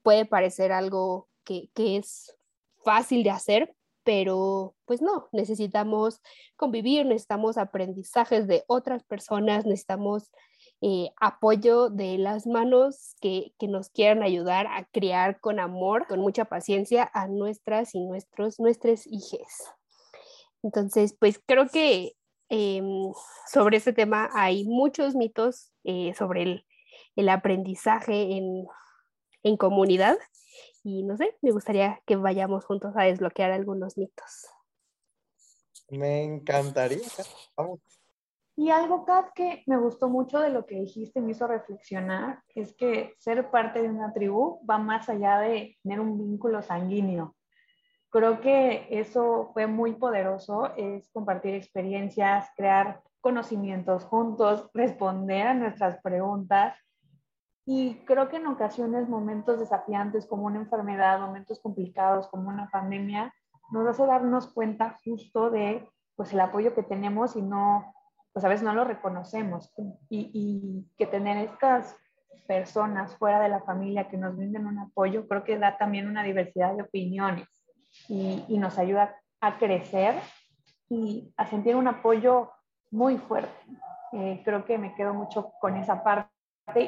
puede 0.02 0.24
parecer 0.24 0.70
algo 0.70 1.28
que, 1.44 1.70
que 1.74 1.96
es 1.96 2.36
fácil 2.84 3.24
de 3.24 3.30
hacer, 3.30 3.74
pero 4.04 4.76
pues 4.84 5.02
no, 5.02 5.28
necesitamos 5.32 6.20
convivir, 6.54 7.04
necesitamos 7.06 7.58
aprendizajes 7.58 8.46
de 8.46 8.62
otras 8.68 9.02
personas, 9.02 9.66
necesitamos 9.66 10.30
eh, 10.82 11.08
apoyo 11.18 11.88
de 11.88 12.18
las 12.18 12.46
manos 12.46 13.16
que, 13.20 13.52
nos 13.62 13.88
quieran 13.88 14.22
ayudar 14.22 14.66
a 14.66 14.84
criar 14.84 15.40
con 15.40 15.58
amor, 15.58 16.06
con 16.06 16.20
mucha 16.20 16.44
paciencia 16.44 17.10
a 17.14 17.28
nuestras 17.28 17.94
y 17.94 18.00
nuestros, 18.00 18.60
nuestras 18.60 19.06
hijas. 19.06 19.72
Entonces, 20.62 21.16
pues 21.18 21.40
creo 21.46 21.68
que 21.68 22.12
em, 22.50 23.12
sobre 23.50 23.78
este 23.78 23.92
tema 23.92 24.28
hay 24.34 24.64
muchos 24.64 25.14
mitos 25.14 25.72
eh, 25.84 26.12
sobre 26.14 26.42
el, 26.42 26.66
el 27.16 27.28
aprendizaje 27.30 28.36
en, 28.36 28.66
en, 29.42 29.56
comunidad 29.56 30.18
y 30.84 31.02
no 31.04 31.16
sé, 31.16 31.36
me 31.40 31.52
gustaría 31.52 32.00
que 32.06 32.16
vayamos 32.16 32.64
juntos 32.66 32.92
a 32.96 33.04
desbloquear 33.04 33.50
algunos 33.50 33.96
mitos. 33.96 34.46
Me 35.88 36.22
encantaría. 36.22 37.08
Vamos. 37.56 37.80
Y 38.58 38.70
algo, 38.70 39.04
Kat, 39.04 39.32
que 39.34 39.62
me 39.66 39.76
gustó 39.76 40.08
mucho 40.08 40.40
de 40.40 40.48
lo 40.48 40.64
que 40.64 40.80
dijiste, 40.80 41.20
me 41.20 41.32
hizo 41.32 41.46
reflexionar, 41.46 42.42
es 42.54 42.74
que 42.74 43.14
ser 43.18 43.50
parte 43.50 43.82
de 43.82 43.90
una 43.90 44.14
tribu 44.14 44.64
va 44.68 44.78
más 44.78 45.10
allá 45.10 45.40
de 45.40 45.76
tener 45.82 46.00
un 46.00 46.18
vínculo 46.18 46.62
sanguíneo. 46.62 47.36
Creo 48.08 48.40
que 48.40 48.86
eso 48.88 49.50
fue 49.52 49.66
muy 49.66 49.92
poderoso, 49.92 50.74
es 50.74 51.10
compartir 51.10 51.54
experiencias, 51.54 52.48
crear 52.56 53.02
conocimientos 53.20 54.04
juntos, 54.04 54.70
responder 54.72 55.48
a 55.48 55.54
nuestras 55.54 56.00
preguntas. 56.00 56.78
Y 57.66 57.96
creo 58.06 58.30
que 58.30 58.36
en 58.36 58.46
ocasiones 58.46 59.06
momentos 59.06 59.60
desafiantes 59.60 60.24
como 60.24 60.46
una 60.46 60.60
enfermedad, 60.60 61.20
momentos 61.20 61.60
complicados 61.60 62.26
como 62.28 62.48
una 62.48 62.70
pandemia, 62.70 63.34
nos 63.70 63.86
hace 63.86 64.06
darnos 64.06 64.46
cuenta 64.46 64.98
justo 65.04 65.50
de 65.50 65.86
pues 66.14 66.32
el 66.32 66.40
apoyo 66.40 66.72
que 66.74 66.82
tenemos 66.82 67.36
y 67.36 67.42
no 67.42 67.92
pues 68.36 68.44
a 68.44 68.50
veces 68.50 68.64
no 68.64 68.74
lo 68.74 68.84
reconocemos 68.84 69.72
y, 70.10 70.84
que 70.98 71.06
tener 71.06 71.38
estas 71.38 71.96
personas 72.46 73.16
fuera 73.16 73.40
de 73.40 73.48
la 73.48 73.62
familia 73.62 74.10
que 74.10 74.18
nos 74.18 74.36
brinden 74.36 74.66
un 74.66 74.78
apoyo, 74.78 75.26
creo 75.26 75.42
que 75.42 75.58
da 75.58 75.78
también 75.78 76.06
una 76.06 76.22
diversidad 76.22 76.74
de 76.76 76.82
opiniones 76.82 77.48
y, 78.10 78.58
nos 78.58 78.78
ayuda 78.78 79.16
a 79.40 79.56
crecer 79.56 80.16
y 80.90 81.32
a 81.38 81.46
sentir 81.46 81.76
un 81.76 81.88
apoyo 81.88 82.50
muy 82.90 83.16
fuerte. 83.16 83.56
Eh, 84.12 84.42
creo 84.44 84.66
que 84.66 84.76
me 84.76 84.94
quedo 84.94 85.14
mucho 85.14 85.52
con 85.58 85.78
esa 85.78 86.04
parte 86.04 86.28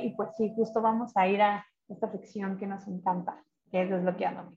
y 0.02 0.14
pues 0.14 0.36
sí, 0.36 0.52
justo 0.54 0.82
vamos 0.82 1.16
a 1.16 1.28
ir 1.28 1.40
a 1.40 1.64
esta 1.88 2.10
sección 2.10 2.58
que 2.58 2.66
nos 2.66 2.86
encanta, 2.86 3.42
que 3.70 3.84
es 3.84 3.88
desbloqueándome. 3.88 4.54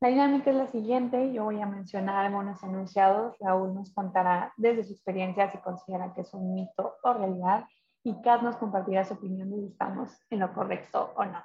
La 0.00 0.08
dinámica 0.08 0.50
es 0.50 0.56
la 0.56 0.66
siguiente, 0.66 1.32
yo 1.32 1.44
voy 1.44 1.60
a 1.62 1.66
mencionar 1.66 2.26
algunos 2.26 2.62
enunciados, 2.62 3.36
Raúl 3.40 3.74
nos 3.74 3.94
contará 3.94 4.52
desde 4.56 4.84
su 4.84 4.92
experiencia 4.92 5.50
si 5.50 5.58
considera 5.58 6.12
que 6.12 6.22
es 6.22 6.34
un 6.34 6.52
mito 6.52 6.96
o 7.02 7.12
realidad 7.14 7.64
y 8.02 8.20
Kat 8.20 8.42
nos 8.42 8.56
compartirá 8.56 9.04
su 9.04 9.14
opinión 9.14 9.50
de 9.50 9.60
si 9.60 9.66
estamos 9.68 10.10
en 10.30 10.40
lo 10.40 10.52
correcto 10.52 11.14
o 11.16 11.24
no. 11.24 11.42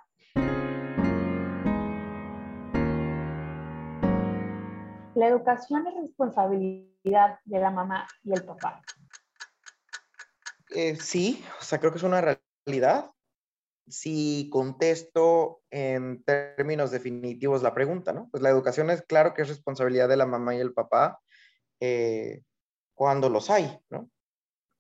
La 5.16 5.28
educación 5.28 5.88
es 5.88 5.94
responsabilidad 6.02 7.40
de 7.46 7.60
la 7.60 7.70
mamá 7.70 8.08
y 8.24 8.34
el 8.34 8.44
papá. 8.44 8.82
Eh, 10.72 10.96
sí, 10.96 11.46
o 11.60 11.64
sea, 11.64 11.80
creo 11.80 11.92
que 11.92 11.98
es 11.98 12.04
una 12.04 12.22
realidad 12.66 13.12
si 13.90 14.50
contesto 14.52 15.62
en 15.70 16.24
términos 16.24 16.92
definitivos 16.92 17.64
la 17.64 17.74
pregunta, 17.74 18.14
¿no? 18.14 18.30
Pues 18.32 18.44
la 18.44 18.50
educación 18.50 18.90
es 18.90 19.02
claro 19.02 19.34
que 19.34 19.42
es 19.42 19.50
responsabilidad 19.50 20.10
de 20.10 20.18
la 20.18 20.26
mamá 20.26 20.56
y 20.56 20.60
el 20.60 20.74
papá 20.74 21.20
eh, 21.80 22.44
cuando 22.94 23.30
los 23.30 23.50
hay, 23.50 23.80
¿no? 23.90 24.10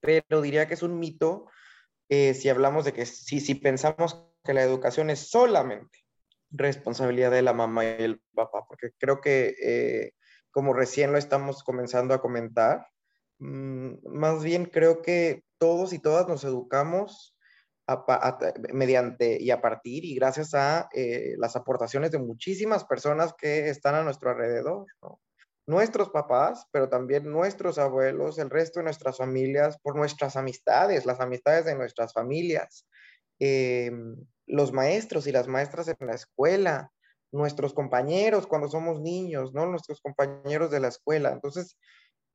Pero 0.01 0.41
diría 0.41 0.67
que 0.67 0.75
es 0.75 0.83
un 0.83 0.99
mito 0.99 1.47
eh, 2.09 2.33
si 2.33 2.49
hablamos 2.49 2.85
de 2.85 2.93
que 2.93 3.05
si, 3.05 3.39
si 3.39 3.55
pensamos 3.55 4.25
que 4.43 4.53
la 4.53 4.63
educación 4.63 5.09
es 5.11 5.29
solamente 5.29 5.99
responsabilidad 6.51 7.29
de 7.29 7.43
la 7.43 7.53
mamá 7.53 7.85
y 7.85 8.01
el 8.01 8.21
papá, 8.33 8.65
porque 8.67 8.89
creo 8.97 9.21
que 9.21 9.55
eh, 9.61 10.13
como 10.49 10.73
recién 10.73 11.11
lo 11.11 11.19
estamos 11.19 11.63
comenzando 11.63 12.15
a 12.15 12.21
comentar, 12.21 12.87
mm, 13.37 14.07
más 14.07 14.43
bien 14.43 14.65
creo 14.65 15.03
que 15.03 15.43
todos 15.59 15.93
y 15.93 15.99
todas 15.99 16.27
nos 16.27 16.43
educamos 16.43 17.35
mediante 18.73 19.41
y 19.41 19.51
a 19.51 19.61
partir 19.61 20.05
y 20.05 20.15
gracias 20.15 20.53
a 20.53 20.89
eh, 20.93 21.35
las 21.37 21.55
aportaciones 21.55 22.11
de 22.11 22.19
muchísimas 22.19 22.85
personas 22.85 23.33
que 23.37 23.69
están 23.69 23.95
a 23.95 24.03
nuestro 24.03 24.29
alrededor, 24.29 24.85
nuestros 25.65 26.09
papás, 26.09 26.65
pero 26.71 26.89
también 26.89 27.31
nuestros 27.31 27.77
abuelos, 27.77 28.39
el 28.39 28.49
resto 28.49 28.79
de 28.79 28.85
nuestras 28.85 29.17
familias, 29.17 29.77
por 29.81 29.95
nuestras 29.95 30.35
amistades, 30.35 31.05
las 31.05 31.19
amistades 31.19 31.65
de 31.65 31.75
nuestras 31.75 32.13
familias, 32.13 32.85
em, 33.39 34.15
los 34.47 34.73
maestros 34.73 35.27
y 35.27 35.31
las 35.31 35.47
maestras 35.47 35.87
en 35.87 36.07
la 36.07 36.15
escuela, 36.15 36.91
nuestros 37.31 37.73
compañeros 37.73 38.47
cuando 38.47 38.67
somos 38.67 38.99
niños, 39.01 39.53
¿no? 39.53 39.67
Nuestros 39.67 40.01
compañeros 40.01 40.71
de 40.71 40.79
la 40.79 40.87
escuela. 40.87 41.31
Entonces, 41.31 41.77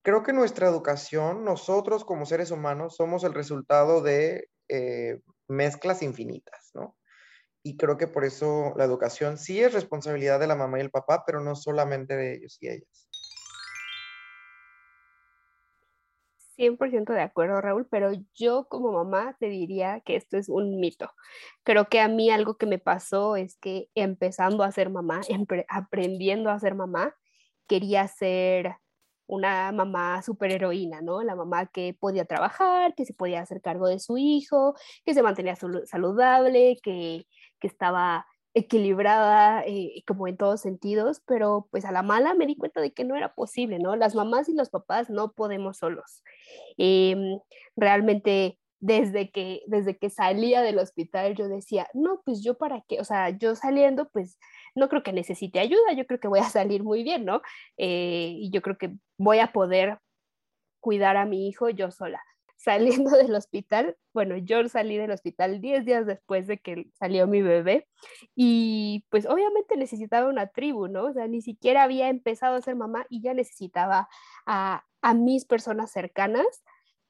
creo 0.05 0.23
que 0.23 0.35
nuestra 0.35 0.69
educación, 0.69 1.45
nosotros 1.45 2.05
como 2.05 2.27
seres 2.27 2.51
humanos, 2.51 2.95
somos 2.95 3.25
el 3.25 3.33
resultado 3.33 4.03
de 4.03 4.49
eh, 4.69 5.21
mezclas 5.49 6.03
infinitas, 6.03 6.71
¿no? 6.75 6.97
Y 7.65 7.79
creo 7.79 7.97
que 7.97 8.07
por 8.07 8.27
eso 8.27 8.75
la 8.77 8.85
educación 8.85 9.39
sí 9.39 9.63
es 9.63 9.73
responsabilidad 9.73 10.39
de 10.39 10.47
la 10.47 10.57
mamá 10.57 10.79
y 10.79 10.83
el 10.83 10.91
papá, 10.91 11.25
pero 11.27 11.41
no 11.41 11.57
solamente 11.57 12.15
de 12.17 12.35
ellos 12.35 12.59
y 12.61 12.69
ellas. 12.69 13.09
100% 16.57 17.15
de 17.15 17.23
acuerdo, 17.23 17.61
Raúl, 17.63 17.89
pero 17.91 18.13
yo 18.35 18.69
como 18.69 18.93
mamá 18.93 19.37
te 19.41 19.49
diría 19.49 20.01
que 20.01 20.17
esto 20.17 20.37
es 20.37 20.51
un 20.51 20.79
mito. 20.79 21.11
Creo 21.65 21.89
que 21.89 22.01
a 22.01 22.09
mí 22.09 22.31
algo 22.31 22.59
que 22.59 22.67
me 22.67 22.79
pasó 22.79 23.37
es 23.37 23.57
que 23.57 23.89
empezando 23.95 24.63
a 24.63 24.71
ser 24.71 24.91
mamá, 24.91 25.23
aprendiendo 25.69 26.51
a 26.51 26.61
ser 26.61 26.75
mamá, 26.75 27.17
quería 27.67 28.07
ser 28.07 28.77
una 29.27 29.73
mamá 29.73 30.23
superheroína, 30.23 31.01
¿no? 31.01 31.23
La 31.23 31.35
mamá 31.35 31.67
que 31.67 31.97
podía 31.99 32.25
trabajar, 32.25 32.95
que 32.95 33.05
se 33.07 33.15
podía 33.15 33.41
hacer 33.41 33.61
cargo 33.61 33.89
de 33.89 33.99
su 33.99 34.19
hijo, 34.19 34.75
que 35.05 35.15
se 35.15 35.23
mantenía 35.23 35.57
saludable, 35.57 36.79
que, 36.83 37.27
que 37.61 37.67
estaba 37.67 38.27
equilibrada 38.55 39.65
eh, 39.67 40.03
como 40.07 40.29
en 40.29 40.37
todos 40.37 40.61
sentidos, 40.61 41.21
pero 41.27 41.69
pues 41.71 41.85
a 41.85 41.93
la 41.93 42.03
mala 42.03 42.35
me 42.35 42.47
di 42.47 42.57
cuenta 42.57 42.81
de 42.81 42.93
que 42.93 43.05
no 43.05 43.17
era 43.17 43.35
posible, 43.35 43.79
¿no? 43.81 43.97
Las 43.97 44.15
mamás 44.15 44.49
y 44.49 44.55
los 44.55 44.71
papás 44.71 45.11
no 45.11 45.33
podemos 45.33 45.79
solos. 45.79 46.23
Em, 46.79 47.41
realmente 47.77 48.59
desde 48.81 49.31
que, 49.31 49.63
desde 49.67 49.97
que 49.99 50.11
salía 50.11 50.63
del 50.63 50.79
hospital 50.79 51.35
yo 51.35 51.49
decía, 51.49 51.89
no, 51.95 52.21
pues 52.25 52.45
yo 52.45 52.57
para 52.57 52.83
qué, 52.87 53.01
o 53.01 53.05
sea, 53.05 53.31
yo 53.31 53.57
saliendo 53.57 54.09
pues 54.11 54.39
no 54.75 54.89
creo 54.89 55.03
que 55.03 55.13
necesite 55.13 55.59
ayuda, 55.59 55.93
yo 55.97 56.07
creo 56.07 56.21
que 56.21 56.29
voy 56.29 56.41
a 56.41 56.45
salir 56.51 56.85
muy 56.85 57.03
bien, 57.03 57.25
¿no? 57.25 57.41
Eh, 57.77 58.35
y 58.37 58.51
yo 58.51 58.63
creo 58.63 58.79
que 58.79 58.95
voy 59.19 59.39
a 59.39 59.53
poder 59.53 59.99
cuidar 60.81 61.17
a 61.17 61.27
mi 61.27 61.49
hijo 61.49 61.71
yo 61.71 61.91
sola 61.91 62.23
saliendo 62.57 63.11
del 63.11 63.35
hospital, 63.35 63.97
bueno, 64.15 64.37
yo 64.37 64.67
salí 64.69 64.97
del 64.97 65.11
hospital 65.11 65.61
10 65.61 65.85
días 65.85 66.07
después 66.07 66.47
de 66.47 66.59
que 66.59 66.91
salió 66.95 67.27
mi 67.27 67.43
bebé 67.43 67.89
y 68.35 69.05
pues 69.11 69.27
obviamente 69.27 69.77
necesitaba 69.77 70.29
una 70.29 70.47
tribu, 70.47 70.89
¿no? 70.89 71.07
O 71.07 71.13
sea, 71.13 71.27
ni 71.27 71.43
siquiera 71.43 71.83
había 71.83 72.09
empezado 72.09 72.57
a 72.57 72.63
ser 72.63 72.77
mamá 72.77 73.07
y 73.11 73.21
ya 73.21 73.35
necesitaba 73.35 74.09
a, 74.47 74.85
a 75.03 75.15
mis 75.15 75.45
personas 75.45 75.91
cercanas 75.91 76.47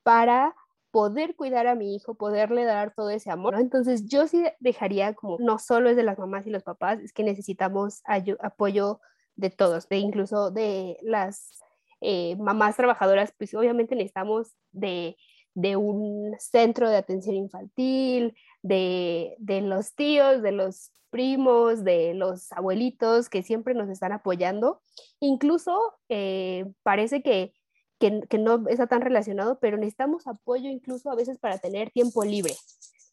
para 0.02 0.56
poder 0.94 1.34
cuidar 1.34 1.66
a 1.66 1.74
mi 1.74 1.96
hijo, 1.96 2.14
poderle 2.14 2.64
dar 2.64 2.94
todo 2.94 3.10
ese 3.10 3.28
amor. 3.30 3.56
Entonces 3.58 4.06
yo 4.06 4.28
sí 4.28 4.44
dejaría 4.60 5.14
como, 5.14 5.38
no 5.40 5.58
solo 5.58 5.90
es 5.90 5.96
de 5.96 6.04
las 6.04 6.20
mamás 6.20 6.46
y 6.46 6.50
los 6.50 6.62
papás, 6.62 7.00
es 7.00 7.12
que 7.12 7.24
necesitamos 7.24 8.02
apoyo 8.40 9.00
de 9.34 9.50
todos, 9.50 9.88
de 9.88 9.96
incluso 9.96 10.52
de 10.52 10.96
las 11.02 11.63
eh, 12.04 12.36
mamás 12.36 12.76
trabajadoras, 12.76 13.32
pues 13.36 13.54
obviamente 13.54 13.94
necesitamos 13.96 14.54
de 14.72 15.16
de 15.54 15.76
un 15.76 16.34
centro 16.38 16.88
de 16.88 16.96
atención 16.96 17.36
infantil, 17.36 18.36
de, 18.62 19.36
los 19.62 19.94
tíos, 19.94 20.42
de 20.42 20.52
los 20.52 20.92
primos, 21.10 21.84
de 21.84 22.14
los 22.14 22.50
abuelitos 22.52 23.28
que 23.28 23.42
siempre 23.42 23.74
nos 23.74 23.88
están 23.88 24.12
apoyando. 24.12 24.82
Incluso 25.20 25.94
eh, 26.08 26.66
parece 26.82 27.22
que, 27.22 27.54
que, 27.98 28.38
no 28.38 28.68
está 28.68 28.88
tan 28.88 29.00
relacionado, 29.00 29.58
pero 29.60 29.76
necesitamos 29.76 30.26
apoyo 30.26 30.68
incluso 30.68 31.10
a 31.10 31.14
veces 31.14 31.38
para 31.38 31.58
tener 31.58 31.90
tiempo 31.90 32.24
libre, 32.24 32.54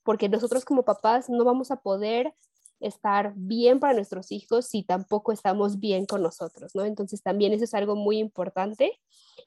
porque 0.03 0.27
nosotros 0.27 0.65
como 0.65 0.83
papás 0.83 1.29
no 1.29 1.45
vamos 1.45 1.69
a 1.69 1.77
poder 1.77 2.33
estar 2.81 3.33
bien 3.35 3.79
para 3.79 3.93
nuestros 3.93 4.31
hijos 4.31 4.65
si 4.65 4.83
tampoco 4.83 5.31
estamos 5.31 5.79
bien 5.79 6.05
con 6.05 6.21
nosotros, 6.21 6.75
¿no? 6.75 6.83
Entonces 6.83 7.21
también 7.21 7.53
eso 7.53 7.63
es 7.63 7.73
algo 7.73 7.95
muy 7.95 8.17
importante 8.17 8.99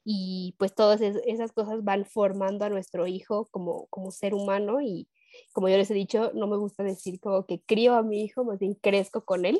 y 0.03 0.55
pues 0.57 0.73
todas 0.73 1.01
esas 1.01 1.51
cosas 1.51 1.83
van 1.83 2.05
formando 2.05 2.65
a 2.65 2.69
nuestro 2.69 3.07
hijo 3.07 3.47
como, 3.51 3.87
como 3.87 4.11
ser 4.11 4.33
humano 4.33 4.81
y 4.81 5.07
como 5.53 5.67
yo 5.67 5.77
les 5.77 5.91
he 5.91 5.93
dicho, 5.93 6.31
no 6.33 6.47
me 6.47 6.57
gusta 6.57 6.83
decir 6.83 7.19
como 7.19 7.45
que 7.45 7.61
crío 7.61 7.95
a 7.95 8.03
mi 8.03 8.23
hijo, 8.23 8.45
más 8.45 8.59
bien 8.59 8.73
crezco 8.73 9.25
con 9.25 9.45
él. 9.45 9.59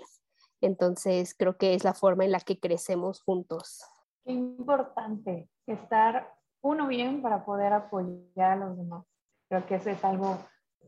Entonces 0.62 1.36
creo 1.38 1.58
que 1.58 1.74
es 1.74 1.84
la 1.84 1.94
forma 1.94 2.24
en 2.24 2.32
la 2.32 2.40
que 2.40 2.60
crecemos 2.60 3.22
juntos. 3.22 3.84
Qué 4.24 4.32
importante 4.32 5.50
estar 5.68 6.34
uno 6.62 6.88
bien 6.88 7.22
para 7.22 7.46
poder 7.46 7.74
apoyar 7.74 8.52
a 8.52 8.56
los 8.56 8.78
demás. 8.78 9.06
Creo 9.50 9.66
que 9.68 9.76
eso 9.76 9.90
es 9.90 10.04
algo 10.04 10.40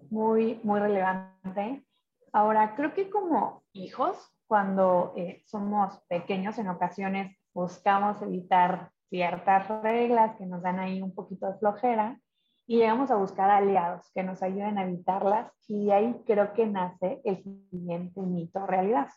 muy, 0.09 0.59
muy 0.63 0.79
relevante 0.79 1.85
Ahora, 2.33 2.75
creo 2.75 2.93
que 2.93 3.09
como 3.09 3.63
hijos, 3.73 4.17
cuando 4.47 5.13
eh, 5.15 5.43
somos 5.45 5.99
pequeños, 6.07 6.57
en 6.57 6.69
ocasiones 6.69 7.37
buscamos 7.53 8.21
evitar 8.21 8.91
ciertas 9.09 9.67
reglas 9.81 10.35
que 10.37 10.45
nos 10.45 10.61
dan 10.61 10.79
ahí 10.79 11.01
un 11.01 11.13
poquito 11.13 11.47
de 11.47 11.57
flojera 11.57 12.19
y 12.65 12.77
llegamos 12.77 13.11
a 13.11 13.15
buscar 13.15 13.49
aliados 13.49 14.11
que 14.13 14.23
nos 14.23 14.43
ayuden 14.43 14.77
a 14.77 14.83
evitarlas 14.83 15.51
y 15.67 15.89
ahí 15.91 16.21
creo 16.25 16.53
que 16.53 16.65
nace 16.65 17.21
el 17.23 17.41
siguiente 17.43 18.21
mito 18.21 18.65
realidad. 18.65 19.07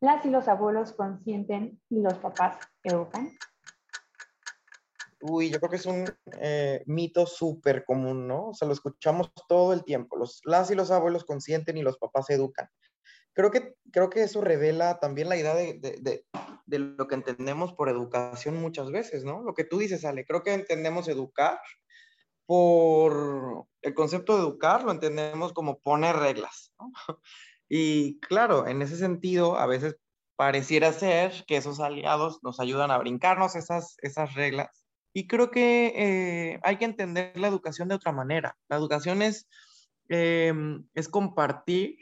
Las 0.00 0.24
y 0.26 0.30
los 0.30 0.48
abuelos 0.48 0.92
consienten 0.92 1.80
y 1.88 2.02
los 2.02 2.14
papás 2.14 2.58
educan. 2.82 3.30
Uy, 5.26 5.48
yo 5.48 5.58
creo 5.58 5.70
que 5.70 5.76
es 5.76 5.86
un 5.86 6.04
eh, 6.38 6.82
mito 6.84 7.24
súper 7.24 7.86
común, 7.86 8.28
¿no? 8.28 8.48
O 8.48 8.54
sea, 8.54 8.68
lo 8.68 8.74
escuchamos 8.74 9.30
todo 9.48 9.72
el 9.72 9.82
tiempo. 9.82 10.18
Los, 10.18 10.42
las 10.44 10.70
y 10.70 10.74
los 10.74 10.90
abuelos 10.90 11.24
consienten 11.24 11.78
y 11.78 11.82
los 11.82 11.96
papás 11.96 12.28
educan. 12.28 12.68
Creo 13.32 13.50
que, 13.50 13.74
creo 13.90 14.10
que 14.10 14.22
eso 14.22 14.42
revela 14.42 15.00
también 15.00 15.30
la 15.30 15.38
idea 15.38 15.54
de, 15.54 15.78
de, 15.80 16.26
de, 16.66 16.78
lo 16.78 17.08
que 17.08 17.14
entendemos 17.14 17.72
por 17.72 17.88
educación 17.88 18.60
muchas 18.60 18.90
veces, 18.90 19.24
¿no? 19.24 19.42
Lo 19.42 19.54
que 19.54 19.64
tú 19.64 19.78
dices, 19.78 20.04
Ale, 20.04 20.26
creo 20.26 20.42
que 20.42 20.52
entendemos 20.52 21.08
educar 21.08 21.58
por 22.44 23.66
el 23.80 23.94
concepto 23.94 24.34
de 24.34 24.42
educar, 24.42 24.84
lo 24.84 24.92
entendemos 24.92 25.54
como 25.54 25.78
poner 25.78 26.16
reglas, 26.16 26.74
¿no? 26.78 26.92
Y 27.66 28.20
claro, 28.20 28.66
en 28.66 28.82
ese 28.82 28.98
sentido, 28.98 29.56
a 29.56 29.64
veces 29.64 29.96
pareciera 30.36 30.92
ser 30.92 31.44
que 31.46 31.56
esos 31.56 31.80
aliados 31.80 32.40
nos 32.42 32.60
ayudan 32.60 32.90
a 32.90 32.98
brincarnos 32.98 33.56
esas, 33.56 33.96
esas 34.02 34.34
reglas 34.34 34.83
y 35.14 35.28
creo 35.28 35.50
que 35.52 35.92
eh, 35.96 36.60
hay 36.64 36.76
que 36.76 36.84
entender 36.84 37.38
la 37.38 37.46
educación 37.46 37.88
de 37.88 37.94
otra 37.94 38.10
manera. 38.10 38.58
La 38.68 38.76
educación 38.76 39.22
es, 39.22 39.48
em, 40.08 40.86
es 40.92 41.08
compartir 41.08 41.98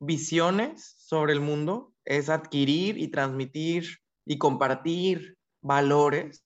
visiones 0.00 0.94
sobre 0.98 1.34
el 1.34 1.40
mundo, 1.40 1.92
es 2.06 2.30
adquirir 2.30 2.96
y 2.96 3.08
transmitir 3.08 3.98
y 4.24 4.38
compartir 4.38 5.36
valores, 5.60 6.42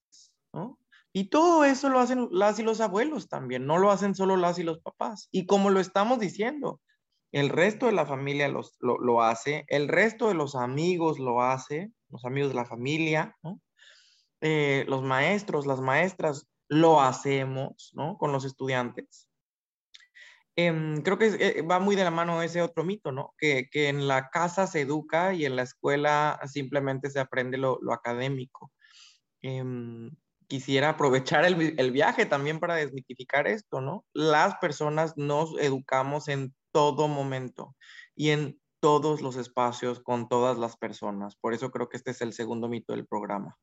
¿no? 0.53 0.79
Y 1.13 1.31
todo 1.31 1.65
eso 1.65 1.89
lo 1.89 2.01
hacen 2.01 2.29
las 2.33 2.59
y 2.59 2.65
los 2.65 2.81
abuelos 2.81 3.29
también, 3.29 3.65
no 3.65 3.79
lo 3.79 3.93
hacen 3.93 4.17
solo 4.17 4.37
las 4.37 4.59
y 4.59 4.65
los 4.65 4.81
papás. 4.81 5.29
Y 5.31 5.47
como 5.47 5.71
lo 5.71 5.79
estamos 5.79 6.19
diciendo, 6.19 6.81
el 7.31 7.51
resto 7.51 7.87
de 7.87 7.93
la 7.93 8.05
familia 8.05 8.49
lo, 8.49 8.63
lo 8.81 9.23
hace, 9.23 9.65
el 9.69 9.87
resto 9.87 10.27
de 10.27 10.35
los 10.35 10.57
amigos 10.57 11.21
lo 11.21 11.41
hace, 11.41 11.93
los 12.09 12.25
amigos 12.25 12.51
de 12.51 12.57
la 12.57 12.65
familia, 12.65 13.37
¿no? 13.45 13.61
Eh, 14.47 14.85
los 14.89 15.03
maestros, 15.03 15.65
las 15.67 15.81
maestras, 15.81 16.47
lo 16.69 17.01
hacemos, 17.01 17.93
¿no? 17.95 18.19
Con 18.19 18.31
los 18.31 18.45
estudiantes. 18.45 19.27
Em, 20.55 21.01
creo 21.01 21.17
que 21.17 21.29
eh, 21.41 21.63
va 21.63 21.81
muy 21.81 21.97
de 21.97 22.05
la 22.05 22.11
mano 22.11 22.43
ese 22.43 22.61
otro 22.61 22.85
mito, 22.85 23.11
¿no? 23.11 23.35
Que, 23.39 23.71
en 23.73 24.07
la 24.07 24.29
casa 24.29 24.67
se 24.67 24.83
educa 24.83 25.33
y 25.33 25.47
en 25.47 25.57
la 25.57 25.63
escuela 25.63 26.39
simplemente 26.45 27.09
se 27.09 27.21
aprende 27.21 27.57
lo, 27.57 27.81
académico. 27.91 28.71
Em, 29.41 30.11
quisiera 30.47 30.91
aprovechar 30.91 31.47
el, 31.47 31.75
el, 31.79 31.91
viaje 31.91 32.27
también 32.27 32.61
para 32.61 32.75
desmitificar 32.77 33.49
esto, 33.49 33.81
¿no? 33.81 34.05
Las 34.13 34.57
personas 34.57 35.17
nos 35.17 35.59
educamos 35.59 36.29
en 36.29 36.55
todo 36.71 37.09
momento 37.09 37.75
y 38.15 38.29
en 38.31 38.61
todos 38.81 39.23
los 39.23 39.37
espacios 39.37 40.01
con 40.01 40.29
todas 40.29 40.59
las 40.59 40.77
personas. 40.77 41.35
Por 41.37 41.55
eso 41.55 41.71
creo 41.71 41.89
que 41.89 41.97
este 41.97 42.11
es 42.11 42.21
el 42.21 42.35
segundo 42.35 42.69
mito 42.69 42.93
del 42.93 43.07
programa. 43.07 43.57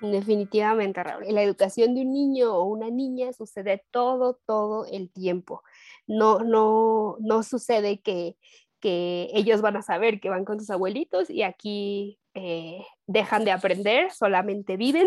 Definitivamente, 0.00 1.02
Raúl. 1.02 1.24
La 1.28 1.42
educación 1.42 1.94
de 1.94 2.02
un 2.02 2.12
niño 2.12 2.54
o 2.54 2.64
una 2.64 2.90
niña 2.90 3.32
sucede 3.32 3.84
todo, 3.90 4.40
todo 4.46 4.86
el 4.86 5.10
tiempo. 5.10 5.62
No, 6.06 6.40
no, 6.40 7.16
no 7.20 7.42
sucede 7.42 8.00
que, 8.00 8.36
que 8.80 9.28
ellos 9.34 9.60
van 9.60 9.76
a 9.76 9.82
saber 9.82 10.20
que 10.20 10.30
van 10.30 10.44
con 10.44 10.58
sus 10.58 10.70
abuelitos 10.70 11.28
y 11.28 11.42
aquí 11.42 12.18
eh, 12.34 12.84
dejan 13.06 13.44
de 13.44 13.50
aprender, 13.50 14.10
solamente 14.12 14.76
viven 14.76 15.06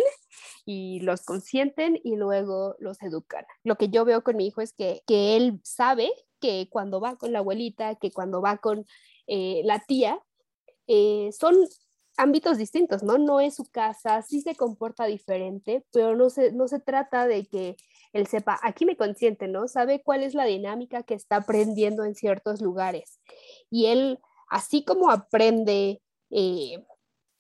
y 0.66 1.00
los 1.02 1.24
consienten 1.24 2.00
y 2.04 2.16
luego 2.16 2.76
los 2.80 3.02
educan. 3.02 3.46
Lo 3.64 3.78
que 3.78 3.90
yo 3.90 4.06
veo 4.06 4.24
con 4.24 4.38
mi 4.38 4.48
hijo 4.48 4.62
es 4.62 4.74
que, 4.74 5.02
que 5.08 5.36
él 5.38 5.60
sabe 5.64 6.12
que 6.40 6.68
cuando 6.70 7.00
va 7.00 7.16
con 7.16 7.32
la 7.32 7.40
abuelita, 7.40 7.96
que 7.96 8.12
cuando 8.12 8.42
va 8.42 8.58
con 8.58 8.86
eh, 9.28 9.62
la 9.66 9.80
tía, 9.80 10.20
eh, 10.88 11.30
son 11.32 11.56
ámbitos 12.18 12.58
distintos, 12.58 13.04
¿no? 13.04 13.18
No 13.18 13.40
es 13.40 13.56
su 13.56 13.66
casa, 13.66 14.22
sí 14.22 14.42
se 14.42 14.56
comporta 14.56 15.06
diferente, 15.06 15.86
pero 15.92 16.16
no 16.16 16.30
se, 16.30 16.52
no 16.52 16.68
se 16.68 16.80
trata 16.80 17.28
de 17.28 17.48
que 17.48 17.76
él 18.14 18.28
sepa, 18.28 18.60
aquí 18.62 18.86
me 18.86 18.98
consiente, 18.98 19.48
¿no? 19.48 19.68
Sabe 19.68 20.04
cuál 20.04 20.24
es 20.24 20.36
la 20.36 20.46
dinámica 20.46 21.04
que 21.04 21.16
está 21.16 21.38
aprendiendo 21.38 22.06
en 22.06 22.16
ciertos 22.16 22.62
lugares. 22.62 23.20
Y 23.70 23.88
él, 23.88 24.20
así 24.50 24.86
como 24.86 25.10
aprende 25.10 26.02
eh, 26.30 26.86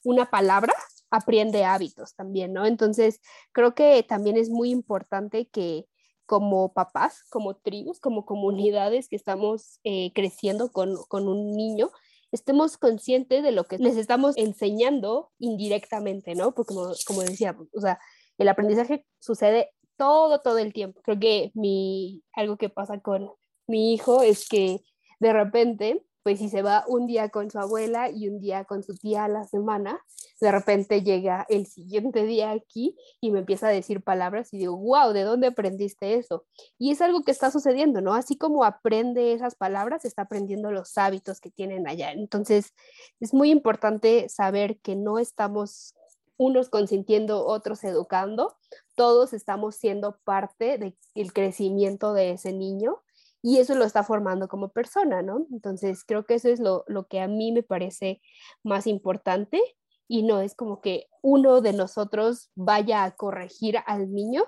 una 0.03 0.29
palabra, 0.29 0.73
aprende 1.11 1.63
hábitos 1.63 2.15
también, 2.15 2.53
¿no? 2.53 2.65
Entonces, 2.65 3.21
creo 3.51 3.75
que 3.75 4.03
también 4.03 4.35
es 4.37 4.49
muy 4.49 4.71
importante 4.71 5.47
que 5.47 5.85
como 6.25 6.73
papás, 6.73 7.23
como 7.29 7.55
tribus, 7.55 7.99
como 7.99 8.25
comunidades 8.25 9.09
que 9.09 9.15
estamos 9.15 9.79
eh, 9.83 10.11
creciendo 10.15 10.71
con, 10.71 10.97
con 11.07 11.27
un 11.27 11.51
niño, 11.51 11.91
estemos 12.33 12.77
conscientes 12.77 13.43
de 13.43 13.51
lo 13.51 13.65
que 13.65 13.77
les 13.77 13.95
estamos 13.95 14.35
enseñando 14.37 15.31
indirectamente, 15.37 16.33
¿no? 16.33 16.53
Porque 16.53 16.73
como, 17.05 17.21
decía, 17.21 17.55
o 17.73 17.79
sea, 17.79 17.99
el 18.39 18.49
aprendizaje 18.49 19.05
sucede 19.19 19.69
todo, 19.97 20.41
todo 20.41 20.57
el 20.57 20.73
tiempo. 20.73 20.99
Creo 21.03 21.19
que 21.19 21.51
mi, 21.53 22.23
algo 22.33 22.57
que 22.57 22.69
pasa 22.69 22.99
con 22.99 23.29
mi 23.67 23.93
hijo 23.93 24.23
es 24.23 24.49
que 24.49 24.81
de 25.19 25.31
repente 25.31 26.03
pues 26.23 26.39
si 26.39 26.49
se 26.49 26.61
va 26.61 26.85
un 26.87 27.05
día 27.05 27.29
con 27.29 27.51
su 27.51 27.59
abuela 27.59 28.09
y 28.09 28.29
un 28.29 28.39
día 28.39 28.63
con 28.63 28.81
su 28.81 28.95
tía 28.95 29.25
a 29.25 29.27
la 29.27 29.45
semana, 29.45 30.01
de 30.39 30.51
repente 30.51 31.03
llega 31.03 31.45
el 31.49 31.65
siguiente 31.65 32.23
día 32.23 32.51
aquí 32.51 32.97
y 33.21 33.31
me 33.31 33.39
empieza 33.39 33.67
a 33.67 33.71
decir 33.71 34.01
palabras 34.01 34.53
y 34.53 34.57
digo, 34.57 34.75
wow, 34.77 35.13
¿de 35.13 35.23
dónde 35.23 35.47
aprendiste 35.47 36.15
eso? 36.15 36.45
Y 36.77 36.91
es 36.91 37.01
algo 37.01 37.23
que 37.23 37.31
está 37.31 37.51
sucediendo, 37.51 38.01
¿no? 38.01 38.13
Así 38.13 38.37
como 38.37 38.63
aprende 38.63 39.33
esas 39.33 39.55
palabras, 39.55 40.05
está 40.05 40.23
aprendiendo 40.23 40.71
los 40.71 40.97
hábitos 40.97 41.39
que 41.39 41.51
tienen 41.51 41.87
allá. 41.87 42.11
Entonces, 42.11 42.73
es 43.19 43.33
muy 43.33 43.51
importante 43.51 44.27
saber 44.29 44.79
que 44.79 44.95
no 44.95 45.19
estamos 45.19 45.93
unos 46.37 46.69
consintiendo, 46.69 47.45
otros 47.45 47.83
educando, 47.83 48.55
todos 48.95 49.33
estamos 49.33 49.75
siendo 49.75 50.19
parte 50.23 50.77
del 50.77 51.33
crecimiento 51.33 52.13
de 52.13 52.31
ese 52.31 52.53
niño 52.53 53.01
y 53.45 53.59
eso 53.59 53.75
lo 53.75 53.83
está 53.83 54.03
formando 54.03 54.47
como 54.47 54.69
persona, 54.69 55.21
¿no? 55.21 55.45
Entonces, 55.51 56.05
creo 56.05 56.25
que 56.25 56.35
eso 56.35 56.47
es 56.47 56.61
lo, 56.61 56.85
que 57.09 57.19
a 57.19 57.27
mí 57.27 57.51
me 57.51 57.61
parece 57.61 58.21
más 58.63 58.87
importante 58.87 59.61
y 60.07 60.23
no 60.23 60.39
es 60.39 60.55
como 60.55 60.79
que 60.79 61.07
uno 61.21 61.59
de 61.59 61.73
nosotros 61.73 62.51
vaya 62.55 63.03
a 63.03 63.11
corregir 63.11 63.79
al 63.85 64.13
niño, 64.13 64.45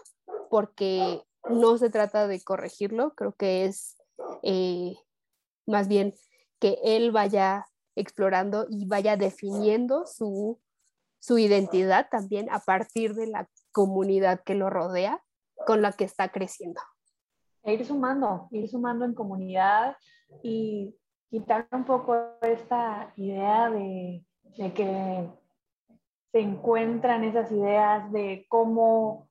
porque 0.50 1.22
no 1.50 1.78
se 1.78 1.90
trata 1.90 2.28
de 2.30 2.42
corregirlo, 2.42 3.14
creo 3.16 3.34
que 3.34 3.66
es 3.66 3.98
eh, 4.44 4.96
más 5.68 5.90
bien 5.90 6.16
que 6.60 6.80
él 6.82 7.12
vaya 7.12 7.66
explorando 7.98 8.66
y 8.70 8.86
vaya 8.86 9.18
definiendo 9.18 10.06
su, 10.06 10.62
su 11.20 11.38
identidad 11.38 12.08
también 12.10 12.50
a 12.50 12.60
partir 12.60 13.14
de 13.14 13.28
la 13.28 13.50
comunidad 13.74 14.42
que 14.46 14.56
lo 14.56 14.70
rodea 14.70 15.22
con 15.66 15.82
la 15.82 15.92
que 15.92 16.06
está 16.06 16.30
creciendo. 16.30 16.80
E 17.66 17.74
ir 17.74 17.84
sumando, 17.84 18.48
ir 18.52 18.70
sumando 18.70 19.06
en 19.06 19.16
comunidad 19.16 19.98
y 20.44 20.96
quitar 21.30 21.68
un 21.72 21.84
poco 21.84 22.16
esta 22.42 23.12
idea 23.16 23.72
de, 23.72 24.24
de 24.58 24.74
que 24.74 25.28
se 26.32 26.40
encuentran 26.40 27.24
esas 27.24 27.52
ideas 27.52 28.12
de 28.12 28.46
cómo 28.50 29.28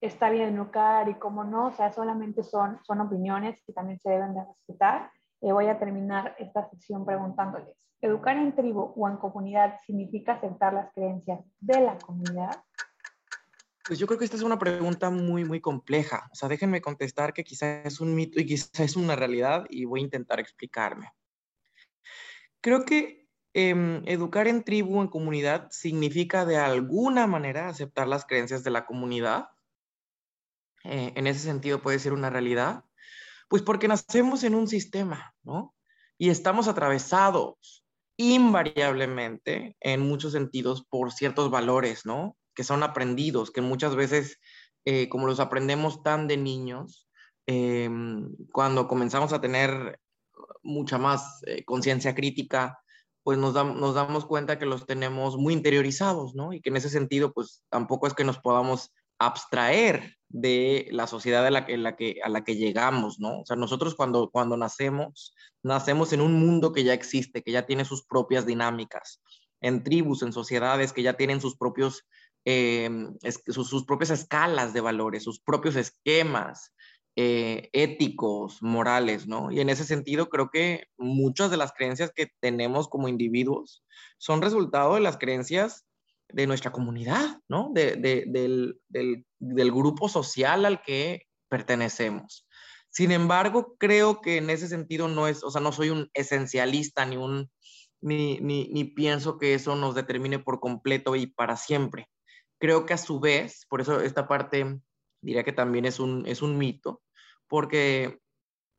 está 0.00 0.30
bien 0.30 0.54
educar 0.54 1.08
y 1.10 1.14
cómo 1.14 1.44
no, 1.44 1.66
o 1.66 1.72
sea, 1.72 1.92
solamente 1.92 2.42
son, 2.42 2.78
son 2.84 3.00
opiniones 3.00 3.62
que 3.66 3.72
también 3.72 4.00
se 4.00 4.10
deben 4.10 4.34
de 4.34 4.44
respetar. 4.44 5.10
Voy 5.42 5.66
a 5.66 5.78
terminar 5.78 6.34
esta 6.38 6.68
sección 6.70 7.04
preguntándoles, 7.04 7.76
¿educar 8.00 8.36
en 8.36 8.54
tribu 8.54 8.92
o 8.96 9.08
en 9.08 9.16
comunidad 9.16 9.78
significa 9.84 10.34
aceptar 10.34 10.72
las 10.72 10.92
creencias 10.94 11.40
de 11.60 11.80
la 11.80 11.98
comunidad? 11.98 12.56
Pues 13.86 13.98
yo 13.98 14.06
creo 14.06 14.18
que 14.18 14.24
esta 14.24 14.36
es 14.36 14.42
una 14.42 14.58
pregunta 14.58 15.10
muy, 15.10 15.44
muy 15.44 15.60
compleja. 15.60 16.28
O 16.32 16.34
sea, 16.34 16.48
déjenme 16.48 16.82
contestar 16.82 17.32
que 17.32 17.44
quizás 17.44 17.86
es 17.86 18.00
un 18.00 18.14
mito 18.14 18.40
y 18.40 18.46
quizás 18.46 18.78
es 18.80 18.96
una 18.96 19.16
realidad 19.16 19.66
y 19.70 19.84
voy 19.84 20.00
a 20.00 20.04
intentar 20.04 20.38
explicarme. 20.38 21.12
Creo 22.60 22.84
que 22.84 23.28
em, 23.54 24.02
educar 24.06 24.48
en 24.48 24.62
tribu, 24.64 25.00
en 25.00 25.08
comunidad, 25.08 25.68
significa 25.70 26.44
de 26.44 26.58
alguna 26.58 27.26
manera 27.26 27.68
aceptar 27.68 28.06
las 28.06 28.26
creencias 28.26 28.62
de 28.64 28.70
la 28.70 28.84
comunidad. 28.84 29.48
Eh, 30.84 31.12
en 31.16 31.26
ese 31.26 31.40
sentido 31.40 31.80
puede 31.80 31.98
ser 31.98 32.12
una 32.12 32.30
realidad. 32.30 32.84
Pues 33.48 33.62
porque 33.62 33.88
nacemos 33.88 34.44
en 34.44 34.54
un 34.54 34.68
sistema, 34.68 35.34
¿no? 35.42 35.74
Y 36.18 36.28
estamos 36.28 36.68
atravesados 36.68 37.84
invariablemente, 38.18 39.76
en 39.80 40.00
muchos 40.00 40.32
sentidos, 40.32 40.84
por 40.84 41.10
ciertos 41.10 41.50
valores, 41.50 42.04
¿no? 42.04 42.36
Que 42.60 42.64
son 42.64 42.82
aprendidos, 42.82 43.50
que 43.50 43.62
muchas 43.62 43.96
veces, 43.96 44.38
eh, 44.84 45.08
como 45.08 45.26
los 45.26 45.40
aprendemos 45.40 46.02
tan 46.02 46.28
de 46.28 46.36
niños, 46.36 47.08
em, 47.46 48.36
cuando 48.52 48.86
comenzamos 48.86 49.32
a 49.32 49.40
tener 49.40 49.98
mucha 50.62 50.98
más 50.98 51.40
eh, 51.46 51.64
conciencia 51.64 52.14
crítica, 52.14 52.78
pues 53.22 53.38
nos, 53.38 53.54
nos, 53.54 53.94
damos 53.94 54.26
cuenta 54.26 54.58
que 54.58 54.66
los 54.66 54.84
tenemos 54.84 55.38
muy 55.38 55.54
interiorizados, 55.54 56.34
¿no? 56.34 56.52
Y 56.52 56.60
que 56.60 56.68
en 56.68 56.76
ese 56.76 56.90
sentido, 56.90 57.32
pues 57.32 57.62
tampoco 57.70 58.06
es 58.06 58.12
que 58.12 58.24
nos 58.24 58.38
podamos 58.38 58.92
abstraer 59.18 60.18
de 60.28 60.86
la 60.90 61.06
sociedad 61.06 61.46
a 61.46 61.50
la, 61.50 61.64
que, 61.64 61.78
la 61.78 61.96
que, 61.96 62.20
a 62.22 62.28
la 62.28 62.44
que 62.44 62.56
llegamos, 62.56 63.20
¿no? 63.20 63.40
O 63.40 63.46
sea, 63.46 63.56
nosotros 63.56 63.94
cuando, 63.94 64.28
cuando 64.28 64.58
nacemos, 64.58 65.34
nacemos 65.62 66.12
en 66.12 66.20
un 66.20 66.34
mundo 66.34 66.74
que 66.74 66.84
ya 66.84 66.92
existe, 66.92 67.42
que 67.42 67.52
ya 67.52 67.64
tiene 67.64 67.86
sus 67.86 68.04
propias 68.04 68.44
dinámicas, 68.44 69.22
en 69.62 69.82
tribus, 69.82 70.22
en 70.22 70.34
sociedades 70.34 70.92
que 70.92 71.02
ya 71.02 71.14
tienen 71.14 71.40
sus 71.40 71.56
propios 71.56 72.04
Em, 72.44 73.18
sus, 73.48 73.84
propias 73.84 74.10
escalas 74.10 74.72
de 74.72 74.80
valores, 74.80 75.24
sus 75.24 75.40
propios 75.40 75.76
esquemas 75.76 76.72
eh, 77.16 77.68
éticos, 77.72 78.62
morales, 78.62 79.26
¿no? 79.26 79.50
Y 79.50 79.60
en 79.60 79.68
ese 79.68 79.84
sentido 79.84 80.30
creo 80.30 80.48
que 80.50 80.84
muchas 80.96 81.50
de 81.50 81.58
las 81.58 81.72
creencias 81.72 82.12
que 82.14 82.28
tenemos 82.40 82.88
como 82.88 83.08
individuos 83.08 83.84
son 84.16 84.40
resultado 84.40 84.94
de 84.94 85.00
las 85.00 85.18
creencias 85.18 85.84
de 86.28 86.46
nuestra 86.46 86.72
comunidad, 86.72 87.40
¿no? 87.48 87.72
del, 87.74 88.80
del 88.88 89.72
grupo 89.72 90.08
social 90.08 90.64
al 90.64 90.80
que 90.82 91.26
pertenecemos. 91.48 92.46
Sin 92.88 93.10
embargo, 93.12 93.76
creo 93.78 94.20
que 94.20 94.36
en 94.36 94.48
ese 94.48 94.68
sentido 94.68 95.08
no 95.08 95.28
es, 95.28 95.44
o 95.44 95.50
sea, 95.50 95.60
no 95.60 95.72
soy 95.72 95.90
un 95.90 96.08
esencialista 96.14 97.04
ni 97.04 97.16
un, 97.16 97.50
ni, 98.00 98.38
ni, 98.40 98.84
pienso 98.84 99.38
que 99.38 99.54
eso 99.54 99.76
nos 99.76 99.94
determine 99.94 100.38
por 100.38 100.60
completo 100.60 101.16
y 101.16 101.26
para 101.26 101.56
siempre 101.56 102.08
creo 102.60 102.86
que 102.86 102.94
a 102.94 102.98
su 102.98 103.18
vez, 103.18 103.66
por 103.68 103.80
eso 103.80 104.00
esta 104.00 104.28
parte 104.28 104.78
diría 105.20 105.42
que 105.42 105.52
también 105.52 105.86
es 105.86 105.98
un, 105.98 106.24
es 106.26 106.42
un 106.42 106.56
mito, 106.56 107.02
porque 107.48 108.20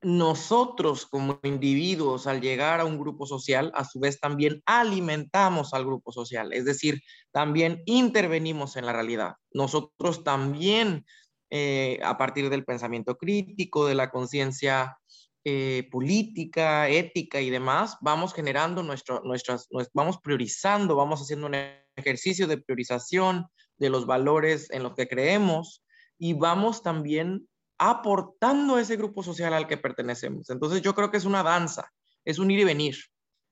nosotros 0.02 1.06
como 1.06 1.39
individuos 1.44 2.26
al 2.26 2.41
llegar 2.41 2.80
a 2.80 2.86
un 2.86 3.00
grupo 3.00 3.26
social, 3.26 3.72
a 3.76 3.86
su 3.86 4.00
vez 4.00 4.20
también 4.20 4.62
alimentamos 4.65 5.74
al 5.74 5.86
grupo 5.86 6.12
social, 6.12 6.54
es 6.54 6.65
decir, 6.65 7.02
también 7.32 7.84
intervenimos 7.86 8.78
en 8.78 8.86
la 8.86 8.94
realidad. 8.94 9.36
Nosotros 9.52 10.24
también, 10.24 11.06
eh, 11.52 12.00
a 12.04 12.17
partir 12.17 12.50
del 12.50 12.65
pensamiento 12.65 13.17
crítico, 13.17 13.86
de 13.86 13.96
la 13.96 14.10
conciencia 14.10 14.98
eh, 15.44 15.88
política, 15.91 16.88
ética 16.88 17.41
y 17.41 17.50
demás, 17.50 17.98
vamos 18.02 18.34
generando 18.34 18.82
nuestro, 18.84 19.22
nuestras, 19.24 19.67
vamos 19.94 20.20
priorizando, 20.20 20.96
vamos 20.96 21.22
haciendo 21.22 21.48
un 21.48 21.56
ejercicio 21.96 22.48
de 22.48 22.58
priorización, 22.58 23.48
de 23.82 23.89
los 23.89 24.06
valores 24.06 24.70
en 24.70 24.84
los 24.84 24.94
que 24.94 25.08
creemos 25.08 25.84
y 26.20 26.34
vamos 26.34 26.84
también 26.84 27.50
aportando 27.80 28.76
a 28.76 28.82
ese 28.82 28.96
grupo 28.96 29.24
social 29.24 29.56
al 29.56 29.67
que 29.67 29.76
pertenecemos. 29.76 30.52
Entonces 30.52 30.84
yo 30.84 30.94
creo 30.94 31.10
que 31.10 31.17
es 31.17 31.26
una 31.26 31.41
danza, 31.41 31.91
es 32.24 32.38
un 32.38 32.52
ir 32.52 32.60
y 32.60 32.63
venir. 32.63 32.96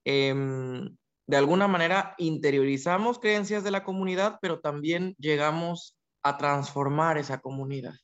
Em, 0.06 0.96
de 1.26 1.38
alguna 1.38 1.68
manera 1.68 2.14
interiorizamos 2.20 3.18
creencias 3.18 3.64
de 3.64 3.72
la 3.72 3.84
comunidad, 3.84 4.38
pero 4.40 4.60
también 4.60 5.16
llegamos 5.18 5.98
a 6.22 6.38
transformar 6.38 7.18
esa 7.18 7.40
comunidad. 7.40 7.96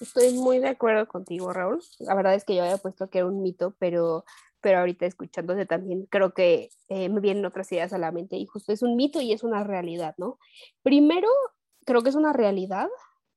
Estoy 0.00 0.34
muy 0.34 0.58
de 0.58 0.68
acuerdo 0.68 1.08
contigo, 1.08 1.50
Raúl. 1.54 1.82
La 2.00 2.14
verdad 2.14 2.34
es 2.34 2.44
que 2.44 2.54
yo 2.54 2.62
había 2.62 2.76
puesto 2.76 3.08
que 3.08 3.18
era 3.18 3.26
un 3.26 3.42
mito, 3.42 3.74
pero 3.78 4.26
pero 4.60 4.80
ahorita 4.80 5.06
escuchándote 5.06 5.66
también 5.66 6.06
creo 6.10 6.34
que 6.34 6.70
eh, 6.88 7.08
me 7.08 7.20
vienen 7.20 7.44
otras 7.44 7.70
ideas 7.72 7.92
a 7.92 7.98
la 7.98 8.12
mente 8.12 8.36
y 8.36 8.46
justo 8.46 8.72
es 8.72 8.82
un 8.82 8.96
mito 8.96 9.20
y 9.20 9.32
es 9.32 9.42
una 9.42 9.64
realidad, 9.64 10.14
¿no? 10.18 10.38
Primero, 10.82 11.28
creo 11.84 12.02
que 12.02 12.10
es 12.10 12.16
una 12.16 12.32
realidad 12.32 12.88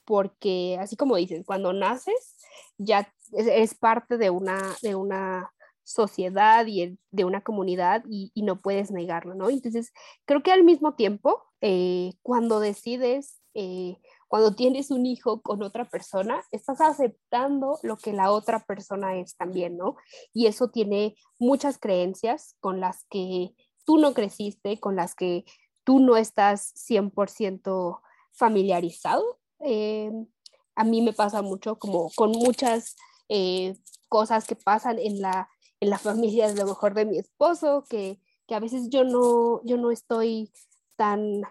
porque 0.06 0.78
así 0.80 0.96
como 0.96 1.16
dices, 1.16 1.44
cuando 1.46 1.74
naces 1.74 2.36
ya 2.78 3.14
es, 3.34 3.76
parte 3.76 4.18
de 4.18 4.30
una, 4.30 4.60
de 4.82 4.96
una 4.96 5.52
sociedad 5.84 6.66
y 6.68 6.98
de 7.12 7.26
una 7.26 7.42
comunidad 7.42 8.04
y, 8.10 8.32
no 8.36 8.62
puedes 8.62 8.92
negarlo, 8.92 9.36
¿no? 9.36 9.50
Entonces, 9.50 9.94
creo 10.26 10.44
que 10.44 10.52
al 10.52 10.64
mismo 10.64 10.96
tiempo, 10.96 11.44
eh, 11.62 12.14
cuando 12.22 12.60
decides, 12.60 13.40
eh, 13.54 13.98
cuando 14.32 14.56
tienes 14.56 14.91
un 14.91 15.06
hijo 15.06 15.41
con 15.41 15.62
otra 15.62 15.89
persona, 15.89 16.41
estás 16.52 16.80
aceptando 16.80 17.80
lo 17.84 17.98
que 17.98 18.13
la 18.13 18.32
otra 18.32 18.65
persona 18.65 19.17
es 19.17 19.36
también, 19.36 19.76
¿no? 19.76 19.98
Y 20.34 20.48
eso 20.48 20.70
tiene 20.70 21.17
muchas 21.38 21.78
creencias 21.78 22.56
con 22.62 22.80
las 22.80 23.04
que 23.10 23.54
tú 23.84 23.98
no 23.98 24.13
creciste, 24.13 24.80
con 24.80 24.96
las 24.96 25.15
que 25.15 25.44
tú 25.84 26.00
no 26.00 26.15
estás 26.15 26.74
100% 26.76 28.00
familiarizado. 28.32 29.41
Eh, 29.60 30.10
a 30.76 30.86
mí 30.86 31.02
me 31.02 31.12
pasa 31.12 31.41
mucho 31.41 31.78
como 31.78 32.10
con 32.15 32.32
muchas 32.32 32.96
cosas 34.08 34.48
que 34.48 34.56
pasan 34.56 34.98
en 34.98 35.20
la 35.20 35.50
en 35.82 35.89
la 35.89 35.98
familia 36.00 36.48
de 36.48 36.56
lo 36.56 36.67
mejor 36.67 36.94
de 36.94 37.06
mi 37.06 37.17
esposo, 37.17 37.84
que, 37.89 38.22
que, 38.48 38.56
a 38.56 38.62
veces 38.62 38.88
yo 38.88 39.04
no, 39.04 39.62
yo 39.65 39.76
no 39.76 39.91
estoy 39.91 40.54
tan, 40.96 41.41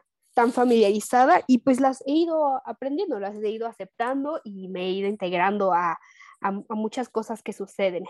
tan 0.41 0.55
familiarizada 0.55 1.45
y 1.47 1.59
pues 1.59 1.81
las 1.81 2.03
he 2.07 2.13
ido 2.13 2.63
aprendiendo, 2.65 3.21
las 3.21 3.35
he 3.35 3.51
ido 3.51 3.67
aceptando 3.67 4.41
y 4.43 4.69
me 4.69 4.87
he 4.87 4.91
ido 4.93 5.07
integrando 5.07 5.75
a, 5.75 6.01
a, 6.41 6.51
muchas 6.71 7.11
cosas 7.11 7.43
que 7.43 7.53
suceden. 7.53 8.07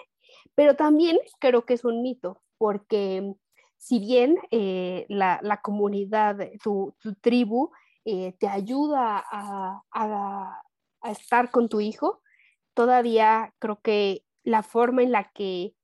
Pero 0.54 0.76
también 0.76 1.18
creo 1.40 1.66
que 1.66 1.74
es 1.74 1.84
un 1.84 2.02
mito, 2.02 2.40
porque 2.56 3.34
si 3.78 3.98
bien 3.98 4.36
eh, 4.52 5.06
la, 5.08 5.40
la, 5.42 5.60
comunidad, 5.60 6.38
tu, 6.62 6.94
tu 7.00 7.16
tribu, 7.16 7.72
eh, 8.04 8.36
te 8.38 8.46
ayuda 8.46 9.24
a, 9.28 9.82
a, 9.90 10.62
a, 11.00 11.10
estar 11.10 11.50
con 11.50 11.68
tu 11.68 11.80
hijo, 11.80 12.22
todavía 12.74 13.52
creo 13.58 13.80
que 13.82 14.24
la 14.44 14.62
forma 14.62 15.02
en 15.02 15.10
la 15.10 15.32
que 15.32 15.74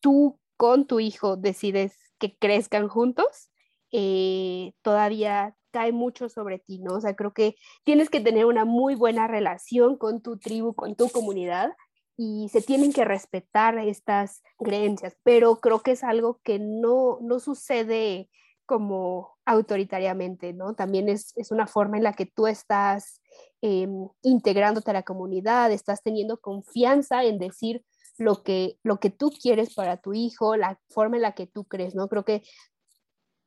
tú 0.00 0.38
con 0.58 0.86
tu 0.86 1.00
hijo 1.00 1.38
decides 1.38 1.96
que 2.18 2.36
crezcan 2.36 2.88
juntos, 2.88 3.48
eh, 3.92 4.72
todavía 4.82 5.54
cae 5.70 5.92
mucho 5.92 6.28
sobre 6.28 6.58
ti, 6.58 6.78
¿no? 6.78 6.94
O 6.94 7.00
sea, 7.00 7.14
creo 7.14 7.32
que 7.32 7.56
tienes 7.84 8.10
que 8.10 8.20
tener 8.20 8.46
una 8.46 8.64
muy 8.64 8.94
buena 8.94 9.26
relación 9.26 9.96
con 9.96 10.22
tu 10.22 10.38
tribu, 10.38 10.74
con 10.74 10.96
tu 10.96 11.10
comunidad 11.10 11.72
y 12.16 12.48
se 12.50 12.62
tienen 12.62 12.92
que 12.92 13.04
respetar 13.04 13.78
estas 13.78 14.42
creencias, 14.58 15.16
pero 15.22 15.56
creo 15.56 15.80
que 15.80 15.92
es 15.92 16.02
algo 16.02 16.40
que 16.42 16.58
no, 16.58 17.18
no 17.20 17.38
sucede 17.40 18.30
como 18.64 19.36
autoritariamente, 19.44 20.52
¿no? 20.52 20.74
También 20.74 21.08
es, 21.08 21.34
una 21.50 21.66
forma 21.66 21.98
en 21.98 22.02
la 22.02 22.14
que 22.14 22.26
tú 22.26 22.46
estás 22.46 23.20
em, 23.60 24.08
integrándote 24.22 24.90
a 24.90 24.94
la 24.94 25.02
comunidad, 25.04 25.70
estás 25.70 26.02
teniendo 26.02 26.40
confianza 26.40 27.22
en 27.24 27.38
decir, 27.38 27.84
lo 28.18 28.42
que, 28.42 28.78
lo 28.82 28.98
que 28.98 29.10
tú 29.10 29.30
quieres 29.30 29.74
para 29.74 29.98
tu 29.98 30.14
hijo, 30.14 30.56
la 30.56 30.80
forma 30.88 31.16
en 31.16 31.22
la 31.22 31.32
que 31.32 31.46
tú 31.46 31.64
crees, 31.64 31.94
¿no? 31.94 32.08
Creo 32.08 32.24
que, 32.24 32.42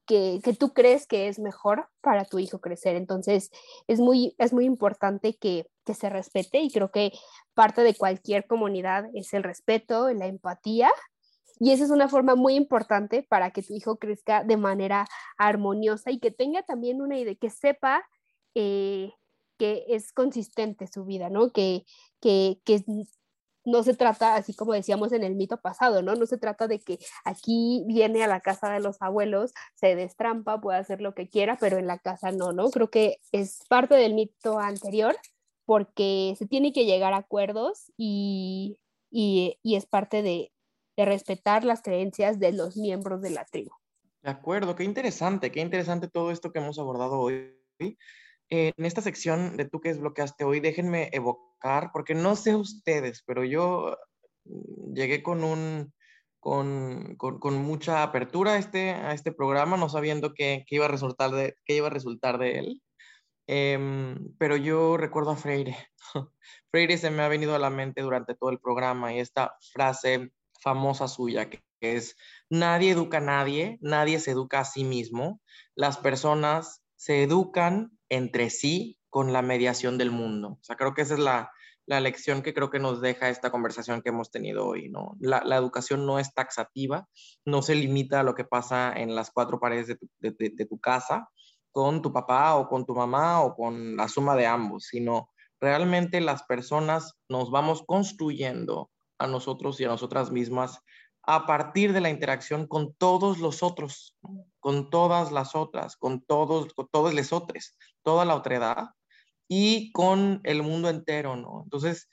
que, 0.10 0.42
tú 0.58 0.74
crees 0.74 1.06
que 1.06 1.28
es 1.28 1.38
mejor 1.38 1.88
para 2.02 2.26
tu 2.26 2.40
hijo 2.40 2.60
crecer. 2.60 2.96
Entonces, 2.96 3.52
es 3.88 4.00
muy, 4.00 4.34
es 4.40 4.54
muy 4.54 4.66
importante 4.66 5.36
que, 5.36 5.70
que 5.86 5.94
se 5.94 6.10
respete 6.10 6.60
y 6.62 6.72
creo 6.72 6.90
que 6.90 7.14
parte 7.54 7.84
de 7.84 7.94
cualquier 7.94 8.48
comunidad 8.48 9.06
es 9.14 9.32
el 9.36 9.44
respeto, 9.44 10.10
la 10.10 10.26
empatía 10.26 10.90
y 11.60 11.72
esa 11.74 11.84
es 11.84 11.92
una 11.92 12.08
forma 12.08 12.34
muy 12.34 12.56
importante 12.56 13.22
para 13.22 13.52
que 13.52 13.62
tu 13.62 13.76
hijo 13.76 13.98
crezca 13.98 14.44
de 14.44 14.58
manera 14.58 15.06
armoniosa 15.38 16.10
y 16.10 16.20
que 16.20 16.32
tenga 16.32 16.64
también 16.64 17.02
una 17.02 17.18
idea, 17.20 17.36
que 17.36 17.52
sepa 17.52 18.04
eh, 18.56 19.12
que 19.60 19.86
es 19.90 20.12
consistente 20.12 20.88
su 20.88 21.06
vida, 21.06 21.30
¿no? 21.30 21.52
Que, 21.52 21.86
que, 22.20 22.62
que, 22.64 22.84
no 23.70 23.84
se 23.84 23.94
trata, 23.94 24.36
así 24.36 24.54
como 24.54 24.74
decíamos 24.74 25.12
en 25.12 25.24
el 25.24 25.36
mito 25.36 25.58
pasado, 25.58 26.02
¿no? 26.02 26.16
No 26.16 26.26
se 26.26 26.38
trata 26.38 26.68
de 26.68 26.80
que 26.80 27.00
aquí 27.24 27.84
viene 27.88 28.24
a 28.24 28.28
la 28.28 28.42
casa 28.42 28.72
de 28.72 28.80
los 28.80 29.02
abuelos, 29.02 29.54
se 29.76 29.96
destrampa, 29.96 30.62
puede 30.62 30.80
hacer 30.80 31.02
lo 31.02 31.14
que 31.14 31.30
quiera, 31.30 31.58
pero 31.60 31.78
en 31.78 31.88
la 31.88 32.00
casa 32.00 32.32
no, 32.32 32.52
¿no? 32.52 32.70
Creo 32.70 32.90
que 32.90 33.18
es 33.32 33.62
parte 33.70 33.96
del 33.96 34.14
mito 34.14 34.60
anterior 34.60 35.16
porque 35.66 36.34
se 36.38 36.48
tiene 36.48 36.74
que 36.74 36.86
llegar 36.86 37.14
a 37.14 37.18
acuerdos 37.18 37.92
y, 37.96 38.80
es 39.12 39.86
parte 39.86 40.22
de, 40.22 40.52
de 40.98 41.06
respetar 41.06 41.64
las 41.64 41.82
creencias 41.82 42.40
de 42.40 42.52
los 42.52 42.76
miembros 42.76 43.22
de 43.22 43.30
la 43.30 43.46
tribu. 43.46 43.72
De 44.22 44.32
acuerdo, 44.32 44.76
qué 44.76 44.84
interesante, 44.84 45.52
qué 45.52 45.62
interesante 45.62 46.10
todo 46.10 46.32
esto 46.32 46.52
que 46.52 46.60
hemos 46.60 46.78
abordado 46.80 47.20
hoy. 47.20 47.56
En 48.50 48.86
esta 48.86 49.02
sección 49.02 49.58
de 49.58 49.66
tú 49.66 49.80
que 49.80 49.90
desbloqueaste 49.90 50.44
hoy, 50.44 50.60
déjenme 50.60 51.10
evocar, 51.14 51.92
porque 51.94 52.16
no 52.16 52.36
sé 52.36 52.56
ustedes, 52.56 53.24
pero 53.26 53.44
yo 53.44 53.98
mm, 54.46 54.94
llegué 54.94 55.24
con 55.24 55.44
un, 55.44 55.94
con, 56.40 57.16
con, 57.18 57.40
con, 57.40 57.58
mucha 57.58 58.04
apertura 58.04 58.54
a 58.54 58.58
este, 58.58 58.92
a 58.92 59.14
este 59.14 59.32
programa, 59.32 59.78
no 59.78 59.90
sabiendo 59.90 60.34
qué, 60.34 60.66
qué, 60.68 60.76
iba, 60.76 60.86
a 60.86 60.90
resultar 60.90 61.32
de, 61.32 61.56
qué 61.66 61.76
iba 61.76 61.88
a 61.88 61.92
resultar 61.92 62.38
de 62.40 62.60
él. 62.60 62.82
Em, 63.48 64.36
pero 64.38 64.58
yo 64.58 64.98
recuerdo 64.98 65.32
a 65.32 65.36
Freire. 65.36 65.76
Freire 66.72 66.98
se 66.98 67.10
me 67.10 67.24
ha 67.24 67.28
venido 67.28 67.56
a 67.56 67.60
la 67.60 67.70
mente 67.70 68.02
durante 68.02 68.36
todo 68.36 68.52
el 68.52 68.60
programa 68.60 69.14
y 69.14 69.20
esta 69.20 69.56
frase 69.74 70.32
famosa 70.62 71.08
suya 71.08 71.50
que 71.50 71.62
es, 71.82 72.16
nadie 72.50 72.92
educa 72.92 73.18
a 73.18 73.22
nadie, 73.22 73.78
nadie 73.82 74.20
se 74.20 74.32
educa 74.32 74.60
a 74.60 74.66
sí 74.66 74.84
mismo, 74.84 75.42
las 75.76 75.98
personas 75.98 76.84
se 76.96 77.24
educan 77.24 77.98
entre 78.10 78.50
sí 78.50 78.98
con 79.10 79.34
la 79.34 79.42
mediación 79.42 79.98
del 79.98 80.12
mundo. 80.12 80.58
O 80.60 80.64
sea, 80.64 80.76
creo 80.76 80.94
que 80.94 81.02
esa 81.02 81.16
es 81.16 81.20
la, 81.20 81.52
lección 81.88 82.44
que 82.44 82.54
creo 82.54 82.70
que 82.70 82.78
nos 82.78 83.02
deja 83.02 83.30
esta 83.30 83.50
conversación 83.50 84.04
que 84.04 84.10
hemos 84.10 84.30
tenido 84.30 84.68
hoy, 84.68 84.90
¿no? 84.90 85.18
La, 85.20 85.42
educación 85.56 86.06
no 86.06 86.20
es 86.20 86.34
taxativa, 86.36 87.08
no 87.46 87.64
se 87.64 87.74
limita 87.74 88.20
a 88.20 88.24
lo 88.24 88.36
que 88.36 88.44
pasa 88.44 88.94
en 88.96 89.16
las 89.16 89.32
cuatro 89.32 89.60
paredes 89.60 89.98
de 90.20 90.66
tu, 90.68 90.80
casa 90.80 91.30
con 91.72 92.04
tu 92.04 92.14
papá 92.14 92.56
o 92.58 92.68
con 92.68 92.86
tu 92.86 92.94
mamá 92.94 93.42
o 93.42 93.56
con 93.56 93.96
la 93.96 94.08
suma 94.08 94.36
de 94.36 94.46
ambos, 94.46 94.86
sino 94.86 95.32
realmente 95.60 96.22
las 96.22 96.44
personas 96.44 97.16
nos 97.28 97.50
vamos 97.50 97.84
construyendo 97.88 98.92
a 99.18 99.26
nosotros 99.26 99.80
y 99.80 99.86
a 99.86 99.90
nosotras 99.90 100.32
mismas 100.32 100.82
a 101.32 101.46
partir 101.46 101.94
de 101.94 102.02
la 102.02 102.10
interacción 102.10 102.66
con 102.66 102.96
todos 102.96 103.38
los 103.38 103.62
otros, 103.62 104.18
con 104.60 104.90
todas 104.90 105.32
las 105.32 105.54
otras, 105.54 105.96
con 105.96 106.22
todos, 106.24 106.74
con 106.74 106.88
todos 106.92 107.14
los 107.14 107.32
otros, 107.32 107.78
toda 108.02 108.26
la 108.26 108.34
otredad 108.34 108.88
y 109.48 109.92
con 109.92 110.42
el 110.44 110.64
mundo 110.64 110.90
entero, 110.90 111.36
¿no? 111.36 111.62
Entonces, 111.64 112.10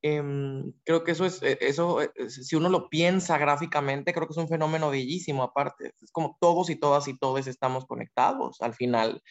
em, 0.00 0.72
creo 0.84 1.02
que 1.02 1.10
eso 1.10 1.24
es, 1.26 1.42
e, 1.42 1.58
eso, 1.60 2.02
e, 2.02 2.30
si 2.30 2.54
uno 2.54 2.68
lo 2.68 2.88
piensa 2.88 3.36
gráficamente, 3.36 4.12
creo 4.12 4.28
que 4.28 4.32
es 4.32 4.38
un 4.38 4.48
fenómeno 4.48 4.90
bellísimo 4.90 5.42
aparte. 5.42 5.92
Es 6.00 6.12
como 6.12 6.36
todos 6.40 6.70
y 6.70 6.76
todas 6.76 7.08
y 7.08 7.18
todos 7.18 7.48
estamos 7.48 7.84
conectados 7.84 8.60
al 8.60 8.74
final 8.74 9.22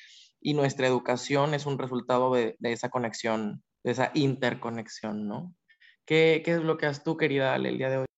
y 0.41 0.55
nuestra 0.55 0.87
educación 0.87 1.53
es 1.53 1.65
un 1.65 1.79
resultado 1.79 2.33
de, 2.33 2.57
esa 2.63 2.89
conexión, 2.89 3.63
de 3.85 3.91
esa 3.91 4.11
interconexión, 4.13 5.25
¿no? 5.29 5.55
¿Qué, 6.05 6.41
¿Qué 6.43 6.55
desbloqueas 6.55 7.01
tú, 7.01 7.15
querida 7.15 7.55
el 7.55 7.77
día 7.77 7.89
de 7.89 7.97
hoy? 7.99 8.11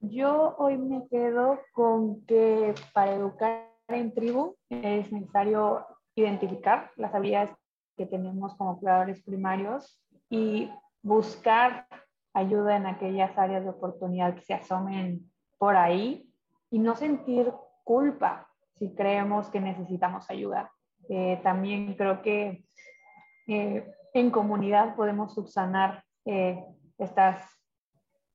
Yo 0.00 0.54
hoy 0.58 0.78
me 0.78 1.08
quedo 1.08 1.58
con 1.72 2.24
que 2.24 2.72
para 2.92 3.14
educar 3.14 3.68
en 3.88 4.14
tribu 4.14 4.56
es 4.70 5.10
necesario 5.10 5.84
identificar 6.14 6.92
las 6.96 7.12
habilidades 7.14 7.50
que 7.96 8.06
tenemos 8.06 8.54
como 8.56 8.78
cuidadores 8.78 9.22
primarios 9.24 10.00
y 10.30 10.70
buscar 11.02 11.88
ayuda 12.32 12.76
en 12.76 12.86
aquellas 12.86 13.36
áreas 13.36 13.64
de 13.64 13.70
oportunidad 13.70 14.34
que 14.36 14.42
se 14.42 14.54
asomen 14.54 15.32
por 15.58 15.74
ahí 15.74 16.32
y 16.70 16.78
no 16.78 16.94
sentir 16.94 17.52
culpa 17.82 18.48
si 18.78 18.94
creemos 18.94 19.48
que 19.50 19.60
necesitamos 19.60 20.30
ayuda. 20.30 20.70
Eh, 21.08 21.40
también 21.42 21.94
creo 21.94 22.22
que 22.22 22.64
eh, 23.48 23.92
en 24.14 24.30
comunidad 24.30 24.94
podemos 24.94 25.34
subsanar 25.34 26.04
eh, 26.24 26.64
estas 26.98 27.57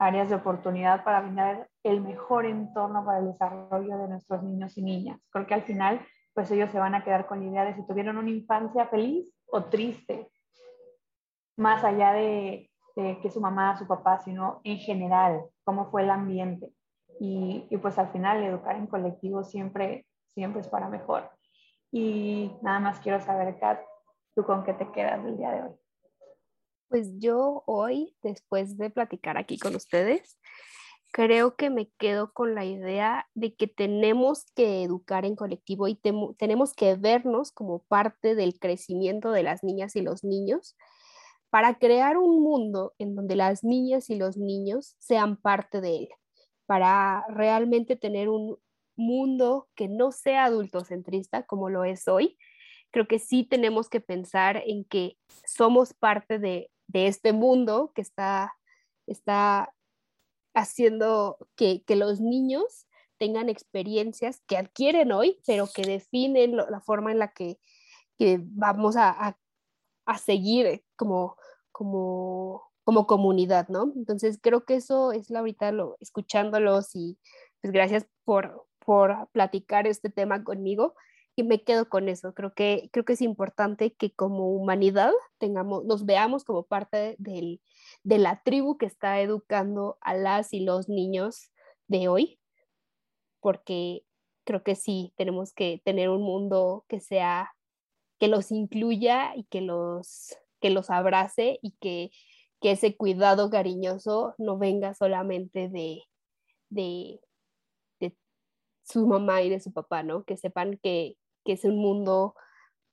áreas 0.04 0.30
de 0.30 0.36
oportunidad 0.36 1.04
para 1.04 1.22
brindar 1.22 1.70
el 1.84 2.02
mejor 2.02 2.46
entorno 2.46 3.06
para 3.06 3.20
el 3.20 3.28
desarrollo 3.28 3.98
de 3.98 4.08
nuestros 4.10 4.44
niños 4.44 4.78
y 4.78 4.84
niñas. 4.84 5.20
Creo 5.30 5.48
que 5.48 5.54
al 5.54 5.64
final, 5.64 6.06
pues 6.34 6.52
ellos 6.52 6.70
se 6.72 6.80
van 6.80 6.94
a 6.94 7.04
quedar 7.04 7.26
con 7.26 7.40
la 7.40 7.46
idea 7.50 7.66
de 7.66 7.76
si 7.76 7.88
tuvieron 7.88 8.18
una 8.18 8.30
infancia 8.30 8.88
feliz 8.88 9.26
o 9.48 9.64
triste, 9.66 10.30
más 11.56 11.84
allá 11.84 12.14
de, 12.14 12.70
que 12.96 13.30
su 13.30 13.40
mamá, 13.40 13.78
su 13.78 13.88
papá, 13.88 14.20
sino 14.20 14.60
en 14.64 14.78
general, 14.78 15.46
cómo 15.64 15.90
fue 15.90 16.04
el 16.04 16.12
ambiente. 16.12 16.74
Y, 17.20 17.68
y, 17.70 17.78
pues 17.78 17.98
al 17.98 18.12
final 18.12 18.44
educar 18.44 18.76
en 18.76 18.88
colectivo 18.88 19.44
siempre, 19.44 20.06
siempre 20.28 20.62
es 20.62 20.68
para 20.68 20.90
mejor. 20.90 21.30
Y 21.92 22.52
nada 22.62 22.80
más 22.80 23.00
quiero 23.00 23.22
saber, 23.22 23.58
Kat, 23.60 23.80
¿tú 24.36 24.44
con 24.44 24.64
qué 24.64 24.74
te 24.74 24.92
quedas 24.92 25.24
del 25.24 25.38
día 25.38 25.52
de 25.52 25.62
hoy? 25.64 25.83
Pues 26.94 27.10
yo 27.18 27.64
hoy, 27.66 28.16
después 28.22 28.78
de 28.78 28.92
platicar 28.92 29.36
aquí 29.36 29.58
con 29.58 29.76
ustedes, 29.76 30.38
creo 31.12 31.56
que 31.56 31.72
me 31.72 31.90
quedo 31.98 32.32
con 32.34 32.54
la 32.54 32.66
idea 32.66 33.28
de 33.34 33.56
que 33.56 33.66
tenemos 33.66 34.46
que 34.54 34.84
educar 34.84 35.26
en 35.26 35.36
colectivo 35.36 35.88
y 35.88 36.00
tenemos 36.38 36.76
que 36.76 36.94
vernos 36.94 37.52
como 37.52 37.80
parte 37.80 38.36
del 38.36 38.60
crecimiento 38.60 39.32
de 39.32 39.42
las 39.42 39.64
niñas 39.64 39.96
y 39.96 40.02
los 40.02 40.24
niños 40.24 40.76
para 41.50 41.80
crear 41.80 42.16
un 42.18 42.44
mundo 42.44 42.94
en 43.00 43.16
donde 43.16 43.38
las 43.38 43.64
niñas 43.64 44.12
y 44.12 44.16
los 44.16 44.38
niños 44.38 44.96
sean 45.00 45.36
parte 45.38 45.82
de 45.82 45.96
él, 45.98 46.10
para 46.68 47.26
realmente 47.28 47.96
tener 47.96 48.30
un 48.30 48.60
mundo 48.96 49.68
que 49.74 49.88
no 49.88 50.12
sea 50.12 50.44
adultocentrista 50.46 51.42
como 51.42 51.72
lo 51.72 51.86
es 51.86 52.08
hoy. 52.08 52.38
Creo 52.92 53.08
que 53.08 53.18
sí 53.18 53.44
tenemos 53.44 53.90
que 53.90 54.00
pensar 54.00 54.62
en 54.68 54.86
que 54.86 55.18
somos 55.48 55.96
parte 55.96 56.38
de, 56.38 56.70
de 56.88 57.08
este 57.08 57.34
mundo 57.34 57.92
que 57.96 58.02
está, 58.02 58.56
está 59.08 59.74
haciendo 60.54 61.38
que, 61.56 61.84
los 61.90 62.20
niños 62.20 62.88
tengan 63.18 63.50
experiencias 63.50 64.42
que 64.48 64.58
adquieren 64.58 65.12
hoy, 65.12 65.40
pero 65.46 65.68
que 65.74 65.84
definen 65.84 66.56
la 66.58 66.82
forma 66.82 67.12
en 67.12 67.20
la 67.20 67.34
que, 67.34 67.60
vamos 68.20 68.96
a, 68.98 69.38
seguir 70.24 70.84
como, 70.96 71.38
como, 71.72 72.72
como 72.84 73.08
comunidad, 73.08 73.68
¿no? 73.70 73.92
Entonces 73.96 74.40
creo 74.42 74.66
que 74.66 74.76
eso 74.76 75.12
es 75.12 75.30
la 75.30 75.40
ahorita 75.40 75.72
lo, 75.72 75.98
escuchándolos 76.00 76.96
y 76.96 77.18
pues 77.62 77.74
gracias 77.74 78.06
por, 78.24 78.68
por 78.80 79.30
platicar 79.32 79.88
este 79.88 80.10
tema 80.10 80.44
conmigo 80.44 80.96
y 81.36 81.44
me 81.44 81.64
quedo 81.64 81.90
con 81.90 82.10
eso. 82.10 82.34
Creo 82.34 82.54
que, 82.54 82.90
creo 82.92 83.06
que 83.06 83.14
es 83.14 83.22
importante 83.22 83.94
que 83.94 84.12
como 84.12 84.50
humanidad 84.52 85.12
tengamos, 85.38 85.86
nos 85.86 86.06
veamos 86.06 86.44
como 86.44 86.64
parte 86.64 87.16
del, 87.20 87.62
de 88.04 88.18
la 88.18 88.42
tribu 88.44 88.78
que 88.78 88.86
está 88.86 89.22
educando 89.22 89.98
a 90.02 90.16
las 90.16 90.54
y 90.54 90.62
los 90.62 90.90
niños 90.90 91.52
de 91.88 92.08
hoy, 92.08 92.40
porque 93.40 94.04
creo 94.46 94.64
que 94.64 94.76
sí, 94.76 95.14
tenemos 95.18 95.54
que 95.54 95.82
tener 95.84 96.10
un 96.10 96.22
mundo 96.22 96.86
que 96.88 97.00
sea, 97.00 97.54
que 98.20 98.28
los 98.28 98.52
incluya 98.52 99.36
y 99.36 99.46
que 99.46 99.62
los, 99.62 100.38
que 100.60 100.70
los 100.70 100.90
abrace 100.90 101.60
y 101.62 101.72
que, 101.80 102.12
que 102.62 102.72
ese 102.72 102.96
cuidado 102.96 103.50
cariñoso 103.50 104.36
no 104.38 104.58
venga 104.58 104.94
solamente 104.94 105.70
de, 105.70 106.04
de, 106.70 107.20
su 108.86 109.08
mamá 109.08 109.42
y 109.42 109.50
de 109.50 109.60
su 109.60 109.72
papá, 109.72 110.04
¿no? 110.04 110.24
Que 110.26 110.38
sepan 110.38 110.78
que, 110.82 111.18
que 111.44 111.54
es 111.54 111.66
un 111.66 111.78
mundo 111.78 112.36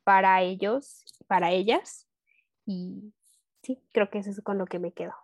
para 0.04 0.42
ellos, 0.42 1.04
para 1.26 1.50
ellas. 1.50 2.08
Y 2.66 3.12
sí, 3.62 3.82
creo 3.92 4.10
que 4.10 4.18
eso 4.18 4.30
es 4.30 4.40
con 4.42 4.58
lo 4.58 4.66
que 4.66 4.78
me 4.78 4.92
quedo. 4.92 5.14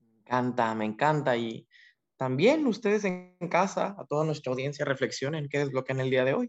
Me 0.00 0.20
encanta, 0.20 0.74
me 0.74 0.84
encanta. 0.84 1.36
Y 1.36 1.68
también 2.16 2.66
ustedes 2.66 3.04
en 3.04 3.36
casa, 3.50 3.94
a 3.98 4.04
toda 4.06 4.24
nuestra 4.24 4.52
audiencia, 4.52 4.84
reflexionen 4.84 5.48
qué 5.48 5.58
desbloquean 5.58 6.00
el 6.00 6.10
día 6.10 6.24
de 6.24 6.34
hoy. 6.34 6.48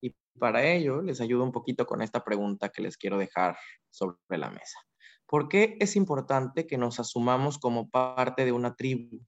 Y 0.00 0.16
para 0.38 0.64
ello 0.64 1.02
les 1.02 1.20
ayudo 1.20 1.44
un 1.44 1.52
poquito 1.52 1.86
con 1.86 2.02
esta 2.02 2.24
pregunta 2.24 2.70
que 2.70 2.82
les 2.82 2.96
quiero 2.96 3.18
dejar 3.18 3.56
sobre 3.90 4.18
la 4.30 4.50
mesa. 4.50 4.78
¿Por 5.26 5.48
qué 5.48 5.76
es 5.80 5.96
importante 5.96 6.66
que 6.66 6.78
nos 6.78 7.00
asumamos 7.00 7.58
como 7.58 7.88
parte 7.88 8.44
de 8.44 8.52
una 8.52 8.74
tribu, 8.74 9.20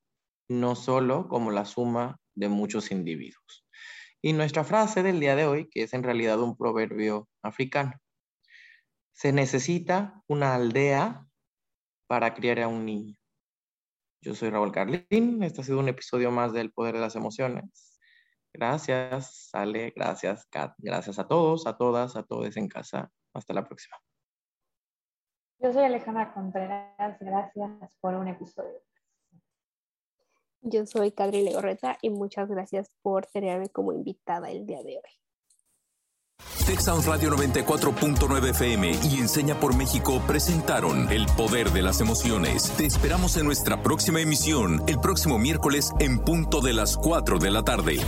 no 0.49 0.77
solo 0.77 1.29
como 1.29 1.51
la 1.51 1.65
suma 1.65 2.21
de 2.35 2.49
muchos 2.49 2.91
individuos? 2.91 3.67
Y 4.27 4.33
nuestra 4.33 4.65
frase 4.65 5.05
del 5.05 5.21
día 5.21 5.37
de 5.37 5.47
hoy, 5.47 5.71
que 5.71 5.85
es 5.85 5.95
en 5.95 6.03
realidad 6.03 6.41
un 6.41 6.57
proverbio 6.57 7.29
africano. 7.43 7.93
Se 9.12 9.33
necesita 9.33 10.21
una 10.27 10.57
aldea 10.57 11.25
para 12.09 12.35
criar 12.35 12.59
a 12.59 12.67
un 12.67 12.85
niño. 12.85 13.15
Yo 14.21 14.35
soy 14.35 14.51
Raúl 14.51 14.73
Carlín. 14.73 15.45
Este 15.45 15.61
ha 15.61 15.65
sido 15.65 15.79
un 15.79 15.89
episodio 15.89 16.33
más 16.33 16.53
del 16.53 16.73
Poder 16.73 16.97
de 16.97 17.03
las 17.03 17.15
Emociones. 17.15 18.01
Gracias, 18.53 19.49
Ale. 19.53 19.93
Gracias, 19.95 20.45
Kat. 20.47 20.75
Gracias 20.79 21.21
a 21.21 21.29
todos, 21.29 21.69
a 21.69 21.77
todas, 21.77 22.17
a 22.17 22.25
todos 22.25 22.57
en 22.57 22.67
casa. 22.67 23.09
Hasta 23.33 23.55
la 23.55 23.62
próxima. 23.62 23.97
Yo 25.61 25.73
soy 25.73 25.85
Alejandra 25.85 26.35
Contreras. 26.35 27.17
Gracias 27.21 27.97
por 28.01 28.15
un 28.15 28.27
episodio. 28.27 28.86
Yo 30.69 30.85
soy 30.85 31.13
Cadri 31.13 31.45
Legorreta 31.45 31.97
y 32.03 32.11
muchas 32.11 32.49
gracias 32.49 32.91
por 33.01 33.25
tenerme 33.27 33.69
como 33.69 33.93
invitada 33.93 34.51
el 34.51 34.67
día 34.67 34.83
de 34.83 34.97
hoy. 34.97 35.11
Texas 36.67 37.07
Radio 37.07 37.31
94.9 37.31 38.51
FM 38.51 38.91
y 39.05 39.19
Enseña 39.21 39.61
por 39.61 39.77
México 39.77 40.21
presentaron 40.27 41.09
El 41.13 41.27
Poder 41.37 41.71
de 41.71 41.83
las 41.83 42.01
Emociones. 42.01 42.73
Te 42.77 42.85
esperamos 42.85 43.37
en 43.37 43.45
nuestra 43.45 43.81
próxima 43.81 44.21
emisión, 44.21 44.83
el 44.89 44.99
próximo 44.99 45.39
miércoles 45.39 45.93
en 46.01 46.19
punto 46.19 46.61
de 46.61 46.73
las 46.73 46.97
4 46.97 47.39
de 47.39 47.51
la 47.53 47.63
tarde. 47.63 47.99